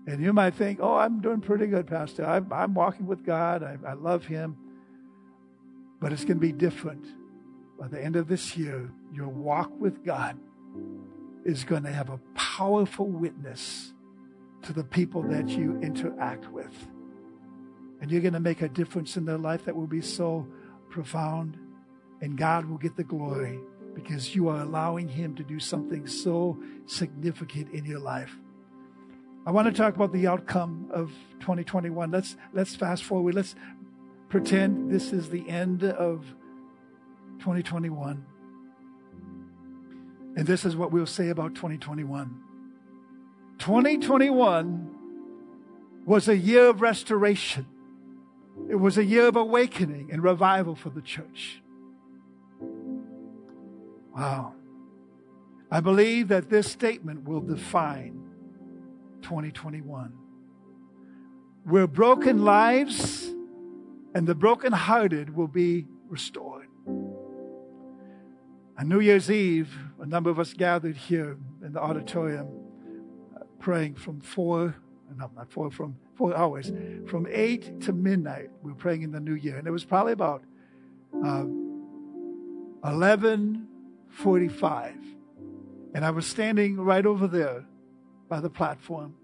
[0.06, 2.24] And you might think, oh, I'm doing pretty good, Pastor.
[2.24, 3.62] I'm, I'm walking with God.
[3.62, 4.56] I, I love Him.
[6.00, 7.06] But it's going to be different.
[7.78, 10.38] By the end of this year, your walk with God
[11.44, 13.92] is going to have a powerful witness
[14.62, 16.74] to the people that you interact with.
[18.00, 20.46] And you're going to make a difference in their life that will be so
[20.88, 21.58] profound.
[22.20, 23.60] And God will get the glory
[23.94, 28.36] because you are allowing Him to do something so significant in your life.
[29.46, 31.10] I want to talk about the outcome of
[31.40, 32.10] 2021.
[32.10, 33.34] Let's let's fast forward.
[33.34, 33.54] Let's
[34.28, 36.24] pretend this is the end of
[37.38, 38.24] 2021.
[40.36, 42.40] And this is what we'll say about 2021.
[43.58, 44.90] 2021
[46.04, 47.66] was a year of restoration.
[48.68, 51.62] It was a year of awakening and revival for the church.
[54.14, 54.54] Wow.
[55.70, 58.20] I believe that this statement will define
[59.22, 60.12] 2021.
[61.64, 63.30] Where broken lives
[64.14, 66.66] and the brokenhearted will be restored.
[66.86, 72.48] On New Year's Eve, a number of us gathered here in the auditorium
[73.36, 74.74] uh, praying from four,
[75.16, 76.72] no, not four, from four hours,
[77.06, 78.50] from eight to midnight.
[78.62, 79.58] We were praying in the new year.
[79.58, 80.42] And it was probably about
[81.24, 81.44] uh,
[84.16, 84.96] 1145.
[85.94, 87.64] And I was standing right over there
[88.28, 89.14] by the platform.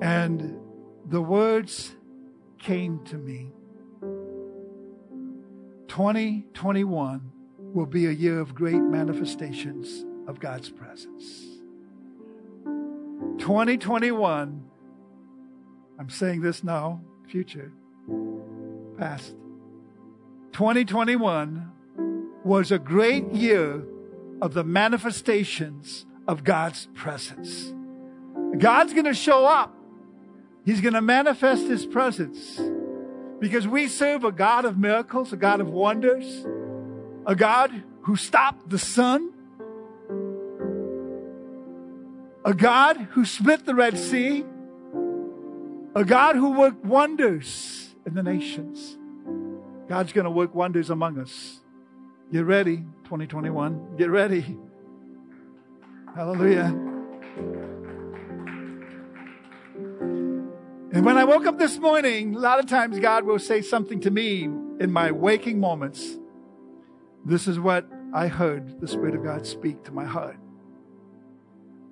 [0.00, 0.58] And
[1.06, 1.94] the words
[2.58, 3.52] came to me
[5.88, 11.44] 2021 will be a year of great manifestations of God's presence.
[13.38, 14.64] 2021,
[15.98, 17.70] I'm saying this now, future,
[18.98, 19.36] past.
[20.52, 21.70] 2021
[22.44, 23.82] was a great year
[24.42, 27.72] of the manifestations of God's presence.
[28.58, 29.74] God's going to show up.
[30.64, 32.60] He's going to manifest His presence
[33.40, 36.46] because we serve a God of miracles, a God of wonders,
[37.26, 39.30] a God who stopped the sun,
[42.44, 44.44] a God who split the Red Sea,
[45.94, 48.98] a God who worked wonders in the nations.
[49.88, 51.60] God's going to work wonders among us.
[52.34, 53.94] Get ready, 2021.
[53.96, 54.58] Get ready.
[56.16, 56.64] Hallelujah.
[60.92, 64.00] And when I woke up this morning, a lot of times God will say something
[64.00, 64.42] to me
[64.80, 66.18] in my waking moments.
[67.24, 70.38] This is what I heard the Spirit of God speak to my heart.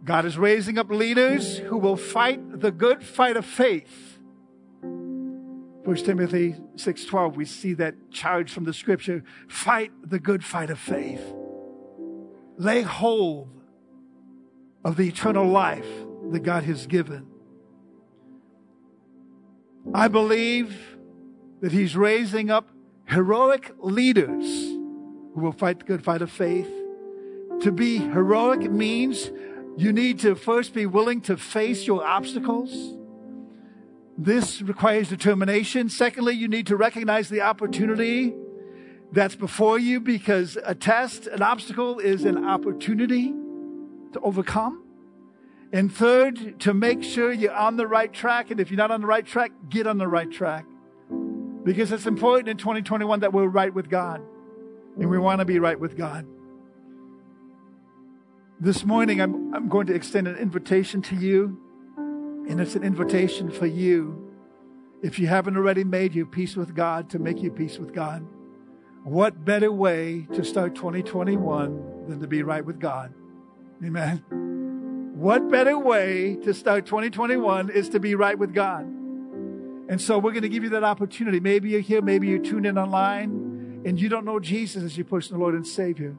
[0.05, 4.12] God is raising up leaders who will fight the good fight of faith.
[5.85, 10.79] 1 Timothy 6:12 we see that charge from the scripture fight the good fight of
[10.79, 11.35] faith.
[12.57, 13.49] Lay hold
[14.85, 15.89] of the eternal life
[16.31, 17.27] that God has given.
[19.93, 20.97] I believe
[21.61, 22.69] that He's raising up
[23.07, 24.45] heroic leaders
[25.35, 26.71] who will fight the good fight of faith.
[27.63, 29.31] To be heroic means
[29.77, 32.97] you need to first be willing to face your obstacles.
[34.19, 35.89] This requires determination.
[35.89, 38.35] Secondly, you need to recognize the opportunity
[39.13, 43.33] that's before you because a test, an obstacle is an opportunity
[44.13, 44.83] to overcome.
[45.73, 48.51] And third, to make sure you're on the right track.
[48.51, 50.67] And if you're not on the right track, get on the right track.
[51.65, 54.21] Because it's important in 2021 that we're right with God.
[54.99, 56.27] And we want to be right with God.
[58.61, 61.62] This morning, I'm, I'm going to extend an invitation to you.
[62.49, 64.31] And it's an invitation for you.
[65.03, 68.27] If you haven't already made your peace with God, to make your peace with God.
[69.05, 73.13] What better way to start 2021 than to be right with God?
[73.85, 74.23] Amen.
[75.15, 78.83] What better way to start 2021 is to be right with God?
[78.85, 81.41] And so we're going to give you that opportunity.
[81.41, 85.05] Maybe you're here, maybe you tuned in online and you don't know Jesus as your
[85.05, 86.17] personal Lord and Savior.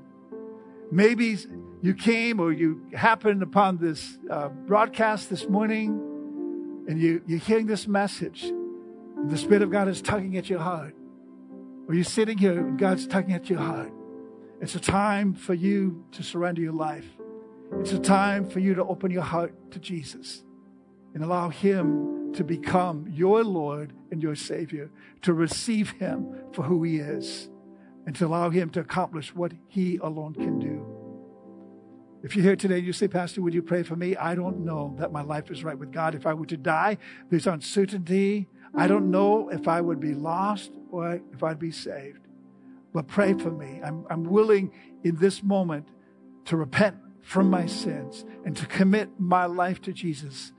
[0.91, 1.37] Maybe
[1.81, 6.12] you came or you happened upon this uh, broadcast this morning
[6.87, 8.51] and you, you're hearing this message.
[9.27, 10.95] The Spirit of God is tugging at your heart.
[11.87, 13.91] Or you're sitting here and God's tugging at your heart.
[14.61, 17.05] It's a time for you to surrender your life.
[17.79, 20.43] It's a time for you to open your heart to Jesus
[21.13, 24.89] and allow Him to become your Lord and your Savior,
[25.21, 27.49] to receive Him for who He is,
[28.05, 30.92] and to allow Him to accomplish what He alone can do.
[32.23, 34.15] If you're here today and you say, Pastor, would you pray for me?
[34.15, 36.15] I don't know that my life is right with God.
[36.15, 36.97] If I were to die,
[37.29, 38.47] there's uncertainty.
[38.73, 42.19] I don't know if I would be lost or if I'd be saved.
[42.93, 43.81] But pray for me.
[43.83, 44.71] I'm, I'm willing
[45.03, 45.89] in this moment
[46.45, 50.53] to repent from my sins and to commit my life to Jesus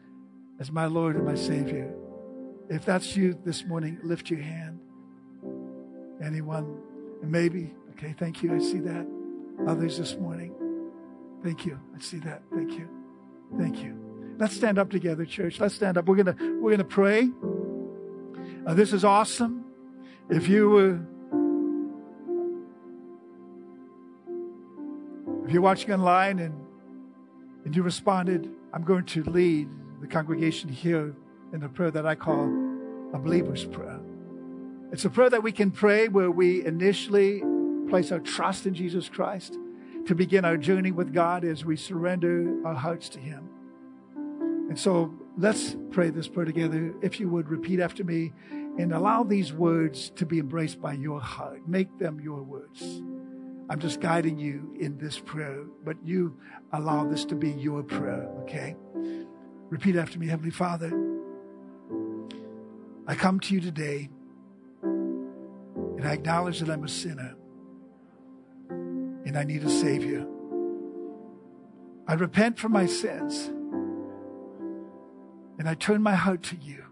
[0.61, 1.95] as my Lord and my Savior.
[2.69, 4.81] If that's you this morning, lift your hand.
[6.23, 6.79] Anyone?
[7.23, 8.55] And maybe, okay, thank you.
[8.55, 9.07] I see that.
[9.67, 10.64] Others this morning.
[11.45, 11.79] Thank you.
[11.95, 12.41] I see that.
[12.55, 12.89] Thank you.
[13.59, 13.95] Thank you.
[14.39, 15.61] Let's stand up together, church.
[15.61, 16.07] Let's stand up.
[16.07, 17.29] We're gonna we're gonna pray.
[18.67, 19.63] Uh, this is awesome.
[20.31, 21.01] If you were
[25.45, 26.55] if you're watching online and
[27.67, 29.69] and you responded, I'm going to lead
[30.01, 31.15] the congregation here
[31.53, 32.45] in a prayer that I call
[33.13, 34.01] a believer's prayer.
[34.93, 37.43] It's a prayer that we can pray where we initially
[37.91, 39.59] place our trust in Jesus Christ
[40.07, 43.49] to begin our journey with God as we surrender our hearts to Him.
[44.69, 46.95] And so let's pray this prayer together.
[47.03, 51.21] If you would repeat after me and allow these words to be embraced by your
[51.21, 53.03] heart, make them your words.
[53.71, 56.37] I'm just guiding you in this prayer, but you
[56.73, 58.77] allow this to be your prayer, okay?
[59.71, 60.93] Repeat after me Heavenly Father,
[63.07, 64.11] I come to you today
[64.83, 67.37] and I acknowledge that I'm a sinner
[69.25, 70.27] and I need a Savior.
[72.07, 73.51] I repent for my sins
[75.59, 76.85] and I turn my heart to you.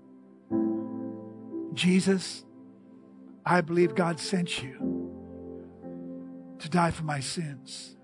[1.75, 2.45] Jesus,
[3.45, 5.03] I believe God sent you
[6.59, 7.97] to die for my sins.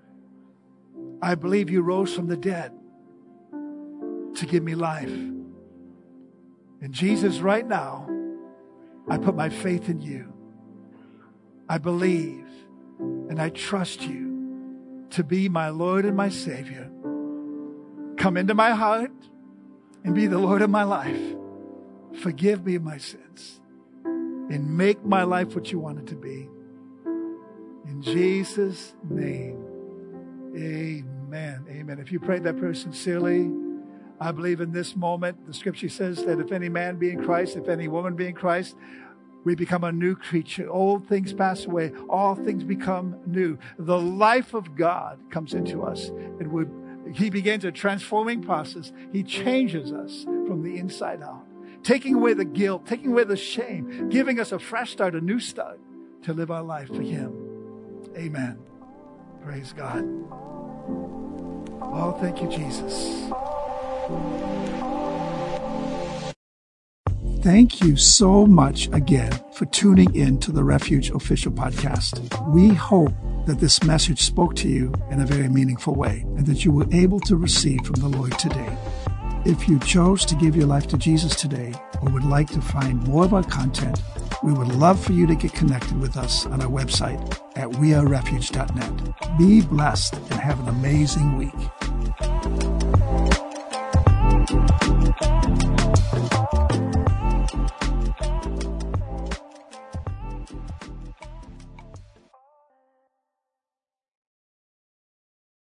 [1.22, 2.72] I believe you rose from the dead
[4.35, 5.11] to give me life.
[6.81, 8.09] And Jesus, right now,
[9.09, 10.33] I put my faith in you.
[11.68, 12.47] I believe
[12.99, 16.91] and I trust you to be my Lord and my Savior.
[18.17, 19.13] Come into my heart
[20.05, 21.21] and be the Lord of my life.
[22.21, 23.61] Forgive me my sins
[24.05, 26.49] and make my life what you want it to be.
[27.87, 29.65] In Jesus' name,
[30.57, 31.65] amen.
[31.69, 31.99] Amen.
[31.99, 33.51] If you prayed that prayer sincerely,
[34.21, 37.57] I believe in this moment, the scripture says that if any man be in Christ,
[37.57, 38.77] if any woman be in Christ,
[39.49, 40.69] we become a new creature.
[40.69, 43.57] Old things pass away, all things become new.
[43.79, 46.67] The life of God comes into us, and we,
[47.15, 48.93] He begins a transforming process.
[49.11, 51.47] He changes us from the inside out,
[51.83, 55.41] taking away the guilt, taking away the shame, giving us a fresh start, a new
[55.41, 55.81] start
[56.25, 57.33] to live our life for Him.
[58.19, 58.59] Amen.
[59.43, 60.05] Praise God.
[61.81, 63.31] Oh, thank you, Jesus.
[67.49, 72.47] Thank you so much again for tuning in to the Refuge Official Podcast.
[72.53, 73.15] We hope
[73.47, 76.87] that this message spoke to you in a very meaningful way and that you were
[76.93, 78.77] able to receive from the Lord today.
[79.47, 81.73] If you chose to give your life to Jesus today
[82.03, 84.03] or would like to find more of our content,
[84.43, 87.19] we would love for you to get connected with us on our website
[87.57, 89.39] at wearerefuge.net.
[89.39, 91.78] Be blessed and have an amazing week.